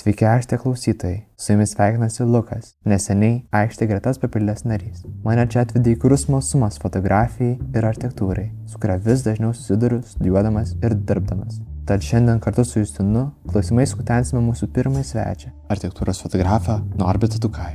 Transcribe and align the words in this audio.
Sveiki 0.00 0.24
aikštė 0.24 0.56
klausytojai, 0.62 1.16
su 1.36 1.50
jumis 1.52 1.74
sveikinasi 1.74 2.24
Lukas, 2.24 2.70
neseniai 2.88 3.34
aikštė 3.58 3.84
gretas 3.90 4.16
papildęs 4.22 4.62
narys. 4.64 5.02
Mane 5.26 5.44
čia 5.52 5.66
atvedė 5.66 5.92
įkurus 5.92 6.22
smalsumas 6.24 6.78
fotografijai 6.80 7.58
ir 7.58 7.84
architektūrai, 7.84 8.46
su 8.70 8.80
kuria 8.80 8.96
vis 9.04 9.26
dažniau 9.26 9.52
susiduriu 9.52 9.98
studijuodamas 10.08 10.72
ir 10.80 10.94
dirbdamas. 10.96 11.58
Tad 11.90 12.06
šiandien 12.06 12.40
kartu 12.40 12.64
su 12.64 12.80
Justinu 12.80 13.26
klausimais 13.50 13.92
skutensime 13.92 14.40
mūsų 14.46 14.70
pirmąjį 14.72 15.04
svečią- 15.10 15.52
architektūros 15.74 16.22
fotografą 16.24 16.78
Norbitą 16.96 17.42
Dukai. 17.44 17.74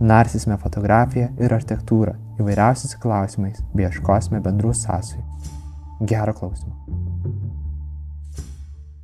Narsysime 0.00 0.58
fotografiją 0.58 1.30
ir 1.40 1.56
architektūrą 1.56 2.18
įvairiausiais 2.36 2.98
klausimais 3.00 3.64
bei 3.72 3.88
ieškosime 3.88 4.42
bendrų 4.44 4.74
sąsajų. 4.74 5.24
Gero 6.04 6.34
klausimo. 6.34 7.01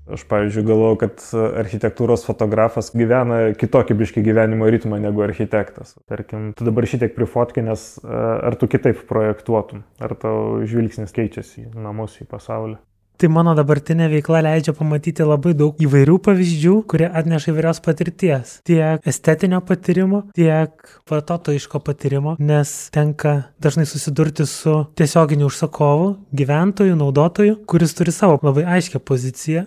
Aš, 0.09 0.25
pavyzdžiui, 0.31 0.65
galvoju, 0.65 0.97
kad 1.03 1.25
architektūros 1.61 2.25
fotografas 2.25 2.89
gyvena 2.97 3.53
kitokį 3.59 3.97
biškį 3.99 4.25
gyvenimo 4.25 4.69
ritmą 4.73 5.01
negu 5.03 5.25
architektas. 5.27 5.95
Tarkim, 6.09 6.53
tu 6.57 6.65
dabar 6.65 6.89
šitiek 6.89 7.13
prifotkinės, 7.17 7.91
ar 8.09 8.57
tu 8.57 8.71
kitaip 8.73 9.05
projektuotum, 9.11 9.85
ar 10.01 10.17
tavo 10.17 10.63
žvilgsnis 10.65 11.13
keičiasi 11.13 11.67
į 11.69 11.73
namus, 11.85 12.17
į 12.25 12.29
pasaulį. 12.31 12.79
Tai 13.19 13.27
mano 13.35 13.51
dabartinė 13.59 14.07
veikla 14.13 14.45
leidžia 14.47 14.71
pamatyti 14.79 15.25
labai 15.27 15.51
daug 15.59 15.81
įvairių 15.83 16.21
pavyzdžių, 16.23 16.75
kurie 16.87 17.09
atneša 17.11 17.51
įvairios 17.51 17.81
patirties. 17.83 18.53
Tiek 18.69 19.03
estetinio 19.11 19.59
patyrimo, 19.67 20.21
tiek 20.39 20.93
vartotojiško 21.11 21.81
patyrimo, 21.83 22.37
nes 22.39 22.77
tenka 22.95 23.33
dažnai 23.59 23.89
susidurti 23.91 24.47
su 24.47 24.85
tiesioginiu 24.95 25.49
užsakovu, 25.51 26.13
gyventoju, 26.31 26.95
naudotoju, 27.01 27.59
kuris 27.67 27.99
turi 27.99 28.15
savo 28.15 28.39
labai 28.39 28.69
aiškę 28.79 29.03
poziciją 29.03 29.67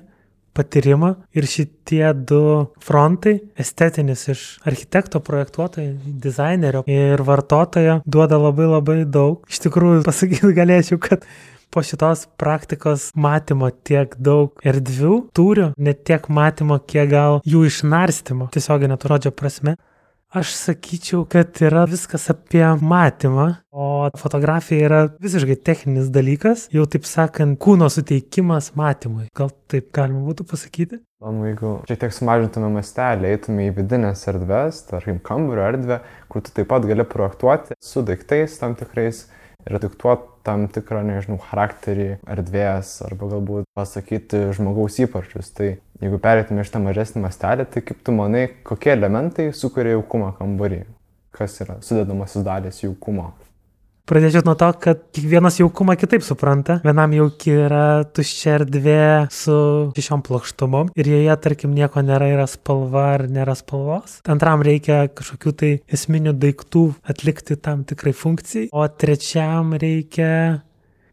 patyrimą 0.57 1.13
ir 1.37 1.47
šitie 1.47 2.03
du 2.13 2.41
frontai- 2.83 3.39
estetinis 3.63 4.27
iš 4.33 4.41
architekto, 4.67 5.19
projektuotojo, 5.19 5.95
dizainerio 6.25 6.83
ir 6.87 7.23
vartotojo 7.23 8.01
duoda 8.05 8.37
labai 8.37 8.67
labai 8.67 8.99
daug. 9.05 9.41
Iš 9.49 9.63
tikrųjų, 9.67 10.03
pasakyti 10.07 10.53
galėčiau, 10.61 10.99
kad 10.99 11.25
po 11.71 11.81
šitos 11.81 12.25
praktikos 12.37 13.11
matymo 13.15 13.69
tiek 13.87 14.15
daug 14.19 14.59
erdvių 14.67 15.13
turiu, 15.33 15.71
net 15.77 16.03
tiek 16.03 16.27
matymo, 16.27 16.79
kiek 16.79 17.07
gal 17.09 17.39
jų 17.47 17.63
išnarstymo, 17.69 18.49
tiesioginė 18.51 18.99
to 18.99 19.11
žodžio 19.11 19.31
prasme. 19.31 19.77
Aš 20.31 20.53
sakyčiau, 20.55 21.25
kad 21.27 21.57
yra 21.59 21.81
viskas 21.91 22.29
apie 22.31 22.63
matymą, 22.79 23.49
o 23.75 23.87
fotografija 24.15 24.85
yra 24.87 24.99
visiškai 25.19 25.57
techninis 25.59 26.07
dalykas, 26.07 26.69
jau 26.71 26.85
taip 26.87 27.03
sakant, 27.03 27.57
kūno 27.59 27.89
suteikimas 27.91 28.69
matymui. 28.79 29.25
Gal 29.35 29.51
taip 29.67 29.89
galima 29.91 30.23
būtų 30.29 30.45
pasakyti? 30.47 31.01
Įdomu, 31.19 31.49
jeigu 31.49 31.73
šiek 31.89 31.99
tiek 32.05 32.15
sumažintume 32.15 32.71
mastelį, 32.77 33.27
eitume 33.33 33.67
į 33.67 33.75
vidinės 33.81 34.23
erdves, 34.31 34.79
tarkim, 34.87 35.19
kambario 35.19 35.67
erdvę, 35.67 35.99
kur 36.31 36.47
tu 36.47 36.55
taip 36.55 36.71
pat 36.71 36.87
gali 36.87 37.03
projektuoti 37.11 37.75
su 37.83 38.07
daiktais 38.07 38.55
tam 38.63 38.79
tikrais 38.79 39.25
ir 39.69 39.79
diktuoti 39.81 40.29
tam 40.45 40.65
tikrą, 40.73 41.03
nežinau, 41.05 41.37
charakterį 41.49 42.07
erdvės 42.33 42.95
arba 43.05 43.29
galbūt 43.35 43.67
pasakyti 43.77 44.47
žmogaus 44.57 44.97
įpročius. 45.03 45.51
Tai 45.57 45.69
jeigu 46.01 46.21
perėtume 46.21 46.65
iš 46.65 46.73
tą 46.73 46.81
mažesnį 46.81 47.25
mastelį, 47.27 47.67
tai 47.69 47.85
kaip 47.85 48.01
tu 48.05 48.15
manai, 48.15 48.47
kokie 48.67 48.95
elementai 48.95 49.51
sukuria 49.57 49.97
jaukumą 49.97 50.33
kambarį? 50.39 50.83
Kas 51.31 51.61
yra 51.63 51.77
sudėdamasis 51.85 52.43
dalis 52.43 52.81
jaukumo? 52.83 53.29
Pradėčiau 54.09 54.43
nuo 54.47 54.55
to, 54.59 54.67
kad 54.81 55.03
kiekvienas 55.15 55.59
jaukumą 55.61 55.95
kitaip 55.99 56.23
supranta. 56.25 56.79
Vienam 56.85 57.13
jauki 57.15 57.53
yra 57.67 58.03
tuščia 58.09 58.55
erdvė 58.59 59.03
su 59.31 59.57
šešiom 59.95 60.23
plokštumom 60.25 60.91
ir 60.99 61.11
joje, 61.13 61.37
tarkim, 61.43 61.75
nieko 61.77 62.03
nėra, 62.05 62.31
yra 62.33 62.47
spalva 62.49 63.05
ar 63.15 63.27
nėra 63.31 63.55
spalvos. 63.59 64.19
Antram 64.31 64.65
reikia 64.65 65.05
kažkokių 65.13 65.55
tai 65.61 65.71
esminių 65.93 66.33
daiktų 66.41 66.83
atlikti 67.13 67.59
tam 67.61 67.85
tikrai 67.87 68.15
funkcijai, 68.17 68.67
o 68.73 68.83
trečiam 68.89 69.75
reikia 69.79 70.31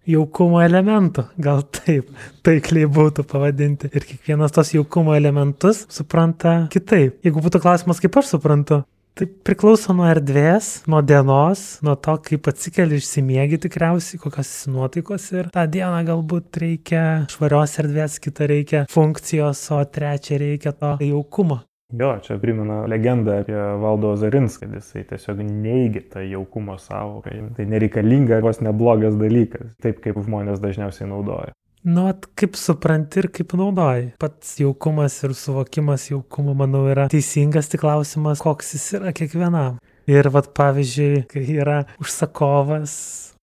jaukumo 0.08 0.60
elementų, 0.64 1.26
gal 1.44 1.62
taip, 1.74 2.08
taikliai 2.46 2.88
būtų 2.90 3.24
pavadinti. 3.28 3.90
Ir 3.92 4.06
kiekvienas 4.08 4.54
tos 4.56 4.72
jaukumo 4.74 5.16
elementus 5.16 5.84
supranta 5.92 6.62
kitaip. 6.72 7.20
Jeigu 7.26 7.44
būtų 7.44 7.60
klausimas, 7.64 8.00
kaip 8.02 8.16
aš 8.20 8.32
suprantu, 8.34 8.82
Tai 9.18 9.26
priklauso 9.42 9.90
nuo 9.98 10.04
erdvės, 10.06 10.84
nuo 10.86 11.00
dienos, 11.02 11.62
nuo 11.82 11.96
to, 11.98 12.12
kaip 12.22 12.46
atsikeli 12.52 13.00
išsimiegi 13.00 13.58
tikriausiai, 13.64 14.20
kokios 14.22 14.52
nuotaikos 14.70 15.24
ir 15.34 15.48
tą 15.50 15.64
dieną 15.66 16.04
galbūt 16.06 16.60
reikia 16.62 17.02
švarios 17.32 17.74
erdvės, 17.82 18.20
kitą 18.22 18.46
reikia 18.46 18.84
funkcijos, 18.92 19.64
o 19.74 19.80
trečią 19.82 20.38
reikia 20.44 20.70
to 20.70 20.92
jaukumo. 21.02 21.64
Jo, 21.98 22.12
čia 22.22 22.38
primena 22.38 22.84
legendą 22.86 23.40
apie 23.42 23.58
Valdo 23.82 24.14
Zarinską, 24.22 24.68
kad 24.68 24.78
jisai 24.78 25.02
tiesiog 25.10 25.42
neigia 25.42 26.04
tą 26.14 26.22
jaukumo 26.22 26.78
savoką. 26.78 27.34
Tai 27.58 27.66
nereikalinga, 27.74 28.38
vos 28.44 28.62
neblogas 28.62 29.18
dalykas, 29.18 29.72
taip 29.82 29.98
kaip 30.04 30.22
žmonės 30.28 30.62
dažniausiai 30.62 31.10
naudoja. 31.10 31.56
Nu, 31.86 32.08
at, 32.10 32.26
kaip 32.38 32.56
supranti 32.58 33.22
ir 33.22 33.28
kaip 33.34 33.54
naudoji. 33.58 34.12
Pats 34.20 34.56
jaukumas 34.58 35.20
ir 35.26 35.34
suvokimas 35.38 36.08
jaukumo, 36.10 36.56
manau, 36.58 36.86
yra 36.90 37.06
teisingas, 37.12 37.70
tik 37.70 37.84
klausimas, 37.84 38.42
koks 38.42 38.74
jis 38.74 38.88
yra 38.98 39.14
kiekvienam. 39.14 39.78
Ir, 40.08 40.30
vad, 40.32 40.50
pavyzdžiui, 40.56 41.26
kai 41.30 41.44
yra 41.60 41.82
užsakovas 42.02 42.94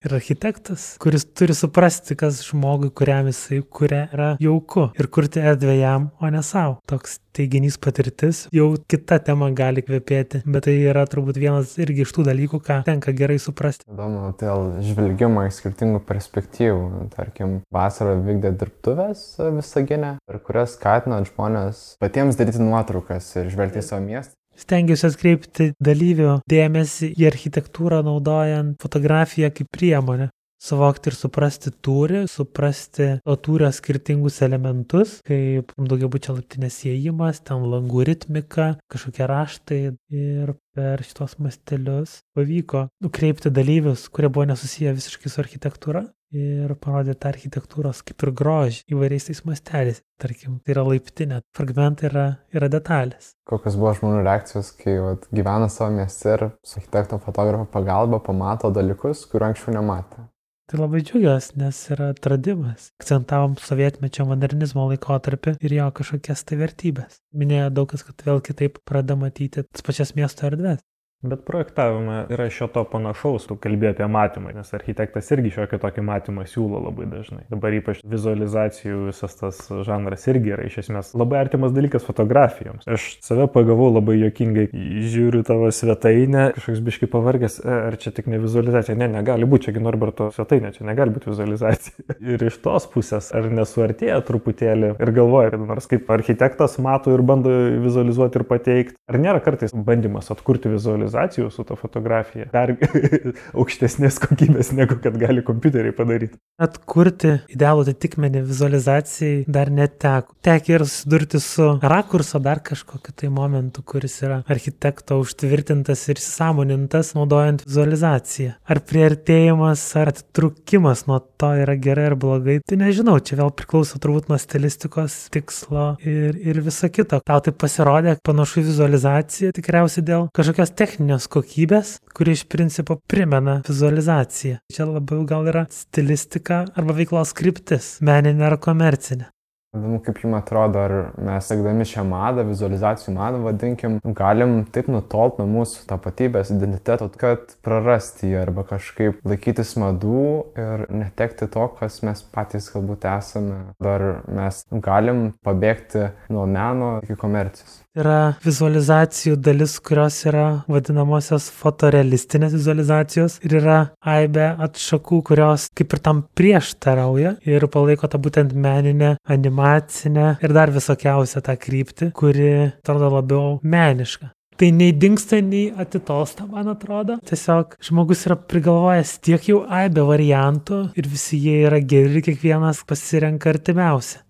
ir 0.05 0.15
architektas, 0.15 0.95
kuris 1.01 1.25
turi 1.33 1.55
suprasti, 1.57 2.15
kas 2.19 2.43
žmogui, 2.45 2.91
kuriam 2.93 3.29
jisai 3.29 3.61
kuria, 3.65 4.05
yra 4.13 4.31
jauku 4.41 4.89
ir 4.99 5.09
kurti 5.11 5.41
erdvę 5.41 5.77
jam, 5.79 6.09
o 6.21 6.29
ne 6.31 6.43
savo. 6.45 6.77
Toks 6.89 7.19
teiginys 7.35 7.77
patirtis 7.81 8.45
jau 8.55 8.69
kita 8.91 9.17
tema 9.27 9.49
gali 9.55 9.83
kvepėti, 9.85 10.43
bet 10.47 10.67
tai 10.67 10.75
yra 10.87 11.03
turbūt 11.09 11.39
vienas 11.41 11.75
irgi 11.81 12.05
iš 12.05 12.13
tų 12.15 12.27
dalykų, 12.29 12.61
ką 12.63 12.79
tenka 12.87 13.13
gerai 13.17 13.37
suprasti. 13.41 13.87
Įdomu, 13.91 14.29
dėl 14.39 14.69
žvelgimo 14.85 15.43
iš 15.49 15.59
skirtingų 15.59 16.01
perspektyvų. 16.07 17.09
Tarkim, 17.15 17.59
vasarą 17.75 18.15
vykdė 18.23 18.53
dirbtuvės 18.61 19.27
visaginę, 19.57 20.15
per 20.29 20.41
kurias 20.45 20.77
skatinant 20.77 21.29
žmonės 21.33 21.85
patiems 22.01 22.39
daryti 22.39 22.63
nuotraukas 22.63 23.33
ir 23.39 23.51
žvelgti 23.51 23.81
į 23.81 23.87
savo 23.89 24.03
miestą. 24.05 24.37
Stengiuosi 24.55 25.07
atkreipti 25.09 25.69
dalyvių 25.83 26.39
dėmesį 26.51 27.11
į 27.19 27.27
architektūrą 27.29 28.01
naudojant 28.07 28.77
fotografiją 28.81 29.51
kaip 29.55 29.71
priemonę. 29.75 30.29
Suvokti 30.65 31.11
ir 31.11 31.13
suprasti 31.13 31.69
turi, 31.85 32.23
suprasti 32.31 33.09
to 33.21 33.35
tūrio 33.45 33.67
skirtingus 33.75 34.39
elementus, 34.41 35.19
kaip 35.27 35.75
daugiabučio 35.77 36.33
laiptinės 36.39 36.79
įėjimas, 36.87 37.43
ten 37.45 37.67
langų 37.69 38.07
ritmika, 38.09 38.71
kažkokie 38.89 39.27
raštai 39.29 39.79
ir 40.09 40.55
per 40.73 41.05
šitos 41.05 41.37
mastelius 41.37 42.17
pavyko 42.33 42.87
nukreipti 43.05 43.53
dalyvius, 43.53 44.09
kurie 44.09 44.31
buvo 44.33 44.47
nesusiję 44.49 44.95
visiškai 44.97 45.31
su 45.31 45.43
architektūra 45.45 46.07
ir 46.35 46.73
parodė 46.81 47.13
tą 47.13 47.29
architektūros 47.31 48.01
kaip 48.07 48.25
ir 48.25 48.33
grožį 48.41 48.83
įvairiais 48.91 49.29
tais 49.29 49.41
masteliais. 49.47 50.01
Tarkim, 50.21 50.59
tai 50.65 50.73
yra 50.75 50.83
laiptinė, 50.87 51.41
fragmentai 51.55 52.09
yra, 52.09 52.27
yra 52.55 52.69
detalės. 52.71 53.35
Kokios 53.47 53.77
buvo 53.79 53.93
žmonių 53.99 54.21
reakcijos, 54.25 54.71
kai 54.79 54.97
vat, 55.03 55.27
gyvena 55.35 55.69
savo 55.69 55.93
mieste 55.95 56.37
ir 56.37 56.47
su 56.65 56.79
architekto 56.79 57.19
fotografo 57.23 57.67
pagalba 57.71 58.21
pamato 58.23 58.71
dalykus, 58.73 59.27
kurių 59.29 59.51
anksčiau 59.51 59.75
nematė. 59.77 60.25
Tai 60.65 60.79
labai 60.79 61.03
džiugiuosi, 61.05 61.51
nes 61.61 61.79
yra 61.93 62.07
atradimas. 62.09 62.87
Akcentavom 62.97 63.53
sovietmečio 63.61 64.25
modernizmo 64.25 64.87
laikotarpį 64.89 65.51
ir 65.61 65.75
jo 65.77 65.89
kažkokias 65.99 66.41
tai 66.49 66.57
vertybės. 66.57 67.19
Minėjo 67.37 67.67
daug 67.77 67.91
kas, 67.91 68.01
kad 68.07 68.25
vėl 68.25 68.41
kitaip 68.47 68.79
pradeda 68.89 69.19
matyti 69.21 69.61
tas 69.61 69.85
pačias 69.85 70.15
miesto 70.17 70.47
erdves. 70.49 70.81
Bet 71.25 71.45
projektavime 71.45 72.25
yra 72.29 72.45
šio 72.53 72.67
to 72.69 72.83
panašaus, 72.89 73.47
tu 73.49 73.57
kalbėjai 73.61 73.95
apie 73.95 74.07
matymą, 74.11 74.53
nes 74.53 74.69
architektas 74.77 75.31
irgi 75.33 75.53
šiokį 75.55 75.79
tokį 75.81 76.03
matymą 76.05 76.45
siūlo 76.49 76.81
labai 76.83 77.07
dažnai. 77.09 77.45
Dabar 77.49 77.73
ypač 77.79 78.03
vizualizacijų 78.05 79.07
visas 79.07 79.37
tas 79.39 79.61
žanras 79.87 80.27
irgi 80.29 80.53
yra 80.53 80.67
iš 80.69 80.77
esmės 80.83 81.13
labai 81.17 81.39
artimas 81.41 81.73
dalykas 81.75 82.05
fotografijoms. 82.05 82.85
Aš 82.85 83.07
save 83.25 83.47
pagavau 83.53 83.89
labai 83.95 84.19
jokingai, 84.19 84.67
žiūriu 85.15 85.41
tavo 85.47 85.71
svetainę, 85.73 86.51
kažkoks 86.57 86.83
biški 86.85 87.09
pavargęs, 87.11 87.57
e, 87.63 87.79
ar 87.89 87.97
čia 88.01 88.13
tik 88.15 88.29
ne 88.31 88.39
vizualizacija, 88.43 88.97
ne, 88.99 89.09
negali 89.17 89.49
būti, 89.49 89.69
čiagi 89.69 89.83
Norberto 89.83 90.29
svetainė, 90.35 90.73
čia 90.77 90.85
negali 90.85 91.15
būti 91.15 91.31
vizualizacija. 91.31 92.05
Ir 92.35 92.45
iš 92.51 92.59
tos 92.61 92.85
pusės, 92.91 93.31
ar 93.35 93.49
nesuartėja 93.49 94.21
truputėlį 94.25 94.93
ir 95.01 95.13
galvoja, 95.15 95.55
kad 95.55 95.65
nors 95.65 95.89
kaip 95.89 96.09
architektas 96.13 96.77
mato 96.81 97.13
ir 97.13 97.21
bando 97.25 97.51
vizualizuoti 97.83 98.39
ir 98.39 98.45
pateikti, 98.49 98.97
ar 99.09 99.19
nėra 99.21 99.41
kartais 99.43 99.73
bandymas 99.75 100.31
atkurti 100.33 100.71
vizualizaciją 100.73 101.14
vizualizacijų 101.15 101.51
su 101.51 101.63
ta 101.63 101.75
fotografija, 101.75 102.47
dar 102.51 102.73
aukštesnės 103.59 104.19
kokybės 104.19 104.73
negu 104.75 104.97
kad 105.01 105.17
gali 105.17 105.43
kompiuteriai 105.43 105.95
padaryti. 105.95 106.37
Atkurti 106.59 107.41
idealų 107.51 107.85
atitikmenį 107.85 108.45
vizualizacijai 108.47 109.45
dar 109.47 109.69
neteko. 109.69 110.35
Tekė 110.45 110.77
ir 110.77 110.85
susidurti 110.85 111.39
su 111.39 111.79
rakurso 111.81 112.39
dar 112.39 112.61
kažkokiu 112.63 113.13
tai 113.15 113.29
momentu, 113.29 113.83
kuris 113.83 114.21
yra 114.23 114.41
architekto 114.47 115.19
užtvirtintas 115.19 116.05
ir 116.09 116.19
įsisamonintas 116.19 117.13
naudojant 117.15 117.65
vizualizaciją. 117.65 118.55
Ar 118.65 118.81
prieartėjimas, 118.87 119.83
ar 119.99 120.13
atitrukimas 120.13 121.05
nuo 121.09 121.19
to 121.39 121.51
yra 121.63 121.75
gerai 121.75 122.09
ar 122.11 122.17
blogai, 122.19 122.59
tai 122.65 122.79
nežinau, 122.79 123.17
čia 123.19 123.39
vėl 123.41 123.51
priklauso 123.55 123.99
turbūt 124.01 124.29
nuo 124.31 124.39
stilistikos, 124.39 125.25
tikslo 125.33 125.95
ir, 126.05 126.39
ir 126.39 126.61
viso 126.63 126.89
kito. 126.93 127.19
Tau 127.25 127.41
tai 127.43 127.55
pasirodė 127.55 128.17
panašu 128.25 128.61
į 128.61 128.67
vizualizaciją 128.69 129.53
tikriausiai 129.55 130.05
dėl 130.07 130.29
kažkokios 130.35 130.71
techninės 130.77 131.04
kokybės, 131.13 131.99
kuri 132.17 132.33
iš 132.33 132.47
principo 132.49 132.97
primena 133.07 133.61
vizualizaciją. 133.67 134.57
Čia 134.73 134.89
labiau 134.89 135.21
gal 135.29 135.45
yra 135.51 135.67
stilistika 135.69 136.65
arba 136.75 136.97
veiklos 136.97 137.33
kryptis- 137.37 137.99
meninė 138.09 138.49
ar 138.49 138.57
komercinė. 138.57 139.29
Įdomu, 139.75 139.99
kaip 139.99 140.21
jums 140.23 140.37
atrodo, 140.37 140.79
ar 140.79 140.93
mes, 141.19 141.47
sekdami 141.49 141.83
šią 141.83 142.05
madą, 142.07 142.45
vizualizacijų 142.47 143.13
madą, 143.17 143.41
vadinkim, 143.43 143.97
galim 144.15 144.63
taip 144.71 144.87
nutolt 144.87 145.41
nuo 145.41 145.47
mūsų 145.51 145.83
tapatybės, 145.89 146.53
identiteto, 146.55 147.09
kad 147.19 147.57
prarasti 147.61 148.31
jį 148.31 148.39
arba 148.45 148.63
kažkaip 148.63 149.19
laikytis 149.27 149.75
madų 149.75 150.25
ir 150.55 150.85
netekti 150.89 151.49
to, 151.51 151.67
kas 151.79 151.99
mes 152.07 152.23
patys 152.31 152.71
galbūt 152.71 153.03
esame. 153.17 153.65
Ar 153.83 154.21
mes 154.31 154.63
galim 154.71 155.33
pabėgti 155.43 156.11
nuo 156.31 156.47
meno 156.47 157.01
iki 157.03 157.19
komercijos 157.19 157.84
yra 157.95 158.35
vizualizacijų 158.43 159.37
dalis, 159.39 159.77
kurios 159.83 160.19
yra 160.27 160.45
vadinamosios 160.71 161.47
fotorealistinės 161.55 162.55
vizualizacijos 162.57 163.39
ir 163.45 163.57
yra 163.61 163.79
aibė 164.15 164.51
atšakų, 164.67 165.21
kurios 165.31 165.69
kaip 165.75 165.95
ir 165.95 166.03
tam 166.05 166.23
prieštarauja 166.37 167.35
ir 167.47 167.67
palaiko 167.71 168.09
tą 168.11 168.21
būtent 168.21 168.55
meninę, 168.55 169.15
animacinę 169.25 170.35
ir 170.43 170.55
dar 170.55 170.73
visokiausią 170.75 171.43
tą 171.45 171.57
kryptį, 171.59 172.11
kuri 172.15 172.51
atrodo 172.67 173.11
labiau 173.17 173.59
meniška. 173.63 174.31
Tai 174.55 174.69
nei 174.71 174.93
dinksta, 174.95 175.41
nei 175.43 175.65
atitolsta, 175.83 176.45
man 176.47 176.69
atrodo. 176.71 177.17
Tiesiog 177.27 177.73
žmogus 177.83 178.21
yra 178.29 178.37
prigalvojęs 178.39 179.17
tiek 179.27 179.49
jau 179.49 179.65
aibę 179.67 180.05
variantų 180.07 180.77
ir 180.95 181.09
visi 181.11 181.41
jie 181.43 181.57
yra 181.67 181.81
geri, 181.83 182.23
kiekvienas 182.23 182.85
pasirenka 182.87 183.51
artimiausią. 183.51 184.23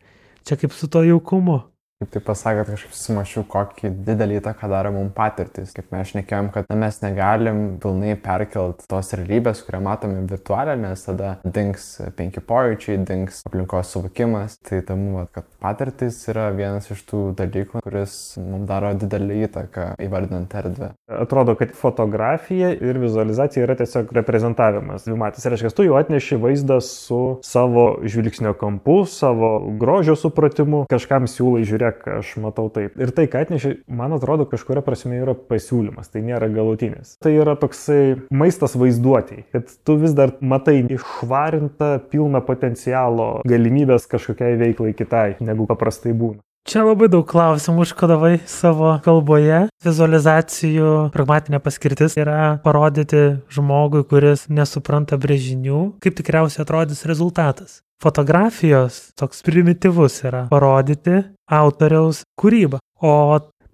Čia 0.46 0.58
kaip 0.62 0.74
su 0.74 0.90
to 0.90 1.06
jaukumu. 1.06 1.60
Kaip 2.04 2.10
tai 2.12 2.20
pasakėt, 2.28 2.68
kažkaip 2.74 2.96
sumašiau, 3.00 3.42
kokį 3.48 3.88
didelį 4.04 4.42
įtaką 4.42 4.68
daro 4.68 4.90
mums 4.92 5.14
patirtis. 5.16 5.70
Kaip 5.72 5.94
mes 5.96 6.10
šnekėjom, 6.10 6.50
kad 6.52 6.66
na, 6.68 6.76
mes 6.82 6.98
negalim 7.00 7.62
pilnai 7.80 8.18
perkelt 8.20 8.82
tos 8.92 9.14
realybės, 9.16 9.62
kurią 9.64 9.80
matome 9.86 10.26
virtualią, 10.28 10.74
nes 10.82 11.06
tada 11.08 11.30
dings 11.48 11.86
penki 12.18 12.44
pojūčiai, 12.44 12.98
dings 13.08 13.40
aplinkos 13.48 13.94
suvokimas. 13.96 14.58
Tai 14.68 14.82
tamu, 14.90 15.22
kad 15.32 15.48
patirtis 15.64 16.18
yra 16.34 16.50
vienas 16.58 16.90
iš 16.92 17.06
tų 17.08 17.22
dalykų, 17.40 17.80
kuris 17.88 18.18
mums 18.44 18.68
daro 18.68 18.92
didelį 19.00 19.40
įtaką 19.48 19.88
įvardinant 20.04 20.52
erdvę. 20.52 20.92
Atrodo, 21.08 21.56
kad 21.56 21.72
fotografija 21.80 22.74
ir 22.76 23.00
vizualizacija 23.06 23.64
yra 23.70 23.80
tiesiog 23.80 24.12
reprezentavimas. 24.20 25.08
Dvimatis 25.08 25.48
reiškia, 25.48 25.72
tu 25.72 25.88
jau 25.88 25.96
atneši 26.02 26.44
vaizdą 26.44 26.82
su 26.84 27.24
savo 27.48 27.88
žvilgsnio 28.04 28.52
kampu, 28.60 29.00
savo 29.08 29.56
grožio 29.80 30.20
supratimu, 30.20 30.84
kažkam 30.92 31.32
siūlai 31.32 31.64
žiūrėti 31.64 31.85
žiūrėk, 31.86 32.06
aš 32.20 32.36
matau 32.42 32.70
taip. 32.70 32.96
Ir 32.98 33.12
tai, 33.12 33.28
ką 33.28 33.46
atneši, 33.46 33.84
man 33.88 34.14
atrodo, 34.14 34.46
kažkuria 34.46 34.82
prasme 34.82 35.20
yra 35.22 35.36
pasiūlymas, 35.36 36.10
tai 36.12 36.22
nėra 36.22 36.50
galutinis. 36.50 37.18
Tai 37.22 37.34
yra 37.34 37.56
toksai 37.56 38.28
maistas 38.32 38.76
vaizduotėjai, 38.76 39.46
kad 39.52 39.70
tu 39.86 39.98
vis 39.98 40.14
dar 40.14 40.36
matai 40.42 40.84
išvarintą, 40.84 42.10
pilną 42.12 42.42
potencialo 42.46 43.42
galimybės 43.46 44.08
kažkokiai 44.08 44.58
veiklai 44.58 44.94
kitai, 44.94 45.38
negu 45.40 45.68
paprastai 45.68 46.14
būna. 46.14 46.42
Čia 46.66 46.82
labai 46.82 47.06
daug 47.14 47.28
klausimų 47.30 47.84
užkodavai 47.86 48.40
savo 48.50 48.96
kalboje. 49.06 49.68
Vizualizacijų 49.86 51.12
pragmatinė 51.14 51.60
paskirtis 51.62 52.18
yra 52.18 52.58
parodyti 52.66 53.38
žmogui, 53.54 54.02
kuris 54.10 54.48
nesupranta 54.50 55.20
brėžinių, 55.22 55.92
kaip 56.02 56.18
tikriausiai 56.18 56.66
atrodys 56.66 57.06
rezultatas. 57.06 57.85
Fotografijos 58.04 59.12
toks 59.16 59.44
primityvus 59.46 60.22
yra 60.28 60.46
parodyti 60.52 61.22
autoriaus 61.48 62.24
kūrybą, 62.40 62.82
o 63.02 63.14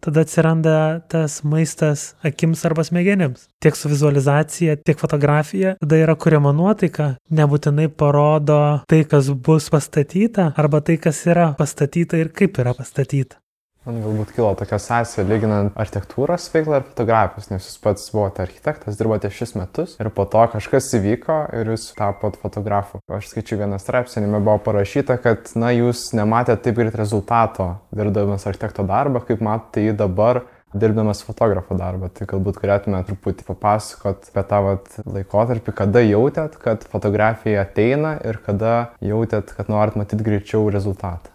tada 0.01 0.23
atsiranda 0.25 0.75
tas 1.09 1.41
maistas 1.44 2.13
akims 2.25 2.65
arba 2.65 2.83
smegenims. 2.83 3.47
Tiek 3.62 3.77
su 3.77 3.89
vizualizacija, 3.89 4.77
tiek 4.85 5.00
fotografija, 5.00 5.75
tada 5.81 6.00
yra 6.01 6.15
kuriama 6.18 6.53
nuotaika, 6.57 7.13
nebūtinai 7.29 7.89
parodo 7.94 8.62
tai, 8.89 9.03
kas 9.09 9.29
bus 9.45 9.69
pastatyta, 9.73 10.51
arba 10.57 10.81
tai, 10.81 10.97
kas 11.01 11.21
yra 11.29 11.51
pastatyta 11.57 12.21
ir 12.21 12.33
kaip 12.33 12.62
yra 12.62 12.74
pastatyta. 12.77 13.40
Man 13.81 13.95
galbūt 13.97 14.35
kilo 14.35 14.51
tokia 14.53 14.77
sąsaja 14.77 15.23
lyginant 15.25 15.77
architektūros 15.81 16.43
veiklą 16.53 16.77
ir 16.77 16.83
fotografijos, 16.85 17.47
nes 17.49 17.65
jūs 17.65 17.79
pats 17.81 18.11
buvote 18.13 18.43
architektas, 18.43 18.99
dirbote 18.99 19.31
šis 19.33 19.55
metus 19.57 19.95
ir 19.97 20.11
po 20.13 20.27
to 20.29 20.43
kažkas 20.53 20.91
įvyko 20.99 21.37
ir 21.57 21.71
jūs 21.73 21.87
tapot 21.97 22.37
fotografu. 22.43 23.01
Aš 23.09 23.31
skaičiu 23.31 23.57
vieną 23.63 23.79
straipsnį, 23.81 24.27
jame 24.27 24.43
buvo 24.43 24.59
parašyta, 24.67 25.17
kad, 25.23 25.49
na, 25.57 25.73
jūs 25.73 26.11
nematėte 26.13 26.67
taip 26.67 26.77
greit 26.77 26.99
rezultato 27.01 27.71
dirbdamas 27.89 28.45
architekto 28.45 28.85
darbą, 28.85 29.23
kaip 29.25 29.41
matote 29.49 29.87
jį 29.87 29.97
dabar 30.03 30.43
dirbdamas 30.77 31.25
fotografo 31.25 31.73
darbą. 31.81 32.13
Tai 32.13 32.29
galbūt 32.35 32.61
galėtume 32.61 33.01
truputį 33.09 33.49
papasakot 33.49 34.29
apie 34.29 34.47
tą 34.53 34.63
vat, 34.69 34.95
laikotarpį, 35.09 35.77
kada 35.81 36.05
jautėt, 36.05 36.61
kad 36.61 36.85
fotografija 36.93 37.65
ateina 37.65 38.19
ir 38.21 38.37
kada 38.45 38.91
jautėt, 39.01 39.57
kad 39.57 39.73
norit 39.73 39.97
matyti 39.97 40.29
greičiau 40.29 40.69
rezultatą 40.69 41.30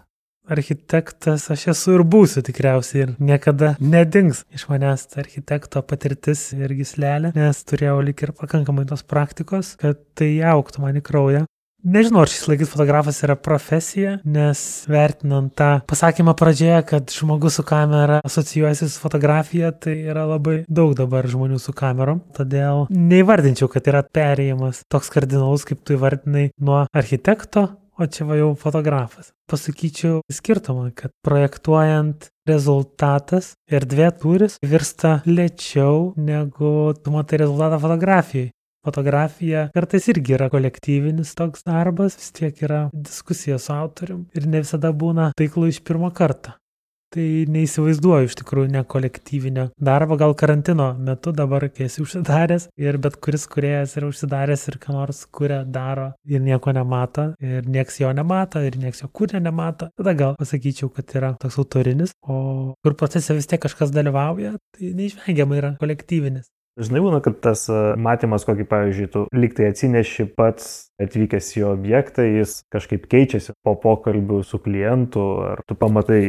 architektas 0.53 1.49
aš 1.53 1.67
esu 1.73 1.97
ir 1.97 2.05
būsiu 2.07 2.43
tikriausiai 2.47 3.03
ir 3.05 3.13
niekada 3.19 3.75
nedings 3.79 4.43
iš 4.55 4.67
manęs 4.71 5.07
ta 5.11 5.21
architekto 5.23 5.83
patirtis 5.87 6.49
ir 6.57 6.73
gislelė, 6.77 7.33
nes 7.35 7.61
turėjau 7.67 7.99
lik 8.05 8.23
ir 8.25 8.33
pakankamai 8.37 8.87
tos 8.89 9.03
praktikos, 9.03 9.75
kad 9.81 10.01
tai 10.17 10.37
auktų 10.55 10.83
man 10.85 10.99
į 10.99 11.05
kraują. 11.05 11.45
Nežinau, 11.87 12.23
ar 12.25 12.27
šis 12.31 12.47
laikis 12.49 12.71
fotografas 12.71 13.19
yra 13.23 13.35
profesija, 13.39 14.17
nes 14.25 14.59
vertinant 14.89 15.53
tą 15.55 15.67
pasakymą 15.87 16.33
pradžioje, 16.35 16.79
kad 16.89 17.13
žmogus 17.13 17.59
su 17.59 17.63
kamera 17.63 18.17
asocijuojasi 18.25 18.89
su 18.89 18.99
fotografija, 18.99 19.69
tai 19.71 19.93
yra 20.09 20.25
labai 20.27 20.57
daug 20.67 20.95
dabar 20.97 21.29
žmonių 21.29 21.61
su 21.61 21.75
kamerom. 21.77 22.23
Todėl 22.35 22.87
neįvardinčiau, 22.91 23.69
kad 23.71 23.87
yra 23.87 24.01
perėjimas 24.03 24.81
toks 24.91 25.13
kardinalus, 25.13 25.67
kaip 25.69 25.85
tu 25.85 25.95
įvardinai, 25.95 26.49
nuo 26.57 26.87
architekto 26.91 27.69
o 27.97 28.07
čia 28.07 28.27
va 28.29 28.37
jau 28.39 28.51
fotografas. 28.59 29.31
Pasakyčiau 29.49 30.21
skirtumą, 30.31 30.91
kad 30.95 31.13
projektuojant 31.25 32.29
rezultatas 32.47 33.53
erdvė 33.71 34.11
turis 34.21 34.59
virsta 34.63 35.21
lėčiau 35.27 36.13
negu 36.17 36.93
tu 37.01 37.15
matai 37.15 37.41
rezultatą 37.43 37.81
fotografijai. 37.83 38.51
Fotografija 38.87 39.65
kartais 39.75 40.05
irgi 40.13 40.37
yra 40.37 40.47
kolektyvinis 40.53 41.33
toks 41.35 41.65
darbas, 41.67 42.15
vis 42.15 42.31
tiek 42.31 42.61
yra 42.63 42.85
diskusija 42.93 43.57
su 43.59 43.73
autorium 43.75 44.23
ir 44.37 44.47
ne 44.47 44.61
visada 44.63 44.93
būna 44.95 45.33
taiklu 45.35 45.67
iš 45.73 45.81
pirmo 45.83 46.13
karto. 46.15 46.55
Tai 47.15 47.25
neįsivaizduoju 47.53 48.27
iš 48.27 48.35
tikrųjų 48.41 48.71
ne 48.73 48.81
kolektyvinio 48.83 49.67
darbo, 49.79 50.17
gal 50.19 50.33
karantino 50.35 50.89
metu 50.99 51.31
dabar, 51.35 51.63
kai 51.71 51.85
esi 51.85 52.01
užsidaręs 52.03 52.67
ir 52.83 52.97
bet 53.03 53.15
kuris 53.23 53.45
kuriejas 53.47 53.95
yra 53.99 54.09
užsidaręs 54.11 54.67
ir 54.67 54.75
ką 54.81 54.95
nors 54.97 55.21
kuria, 55.31 55.61
daro 55.63 56.09
ir 56.27 56.43
nieko 56.43 56.73
nemato 56.75 57.29
ir 57.39 57.69
nieks 57.71 58.01
jo 58.01 58.11
nemato 58.11 58.59
ir 58.59 58.75
nieks 58.81 59.05
jo 59.05 59.07
kuria 59.07 59.39
nemato, 59.39 59.87
tada 59.95 60.15
gal 60.19 60.35
pasakyčiau, 60.41 60.91
kad 60.91 61.15
yra 61.15 61.31
toks 61.39 61.55
autorinis, 61.63 62.11
o 62.27 62.75
kur 62.83 62.99
procese 62.99 63.39
vis 63.39 63.47
tiek 63.47 63.63
kažkas 63.63 63.95
dalyvauja, 63.95 64.57
tai 64.75 64.91
neišvengiamai 64.99 65.63
yra 65.63 65.73
kolektyvinis. 65.79 66.51
Žinai, 66.77 66.99
būna, 67.01 67.19
kad 67.25 67.39
tas 67.41 67.63
e, 67.73 67.77
matymas, 67.97 68.43
kokį, 68.45 68.67
pavyzdžiui, 68.69 69.07
tu 69.09 69.23
liktai 69.33 69.71
atsineši 69.71 70.27
pats 70.37 70.67
atvykęs 71.01 71.47
į 71.57 71.63
objektą, 71.71 72.27
jis 72.27 72.59
kažkaip 72.73 73.07
keičiasi 73.09 73.55
po 73.65 73.73
pokalbių 73.81 74.43
su 74.45 74.59
klientu, 74.61 75.23
ar 75.55 75.63
tu 75.65 75.77
pamatai 75.79 76.21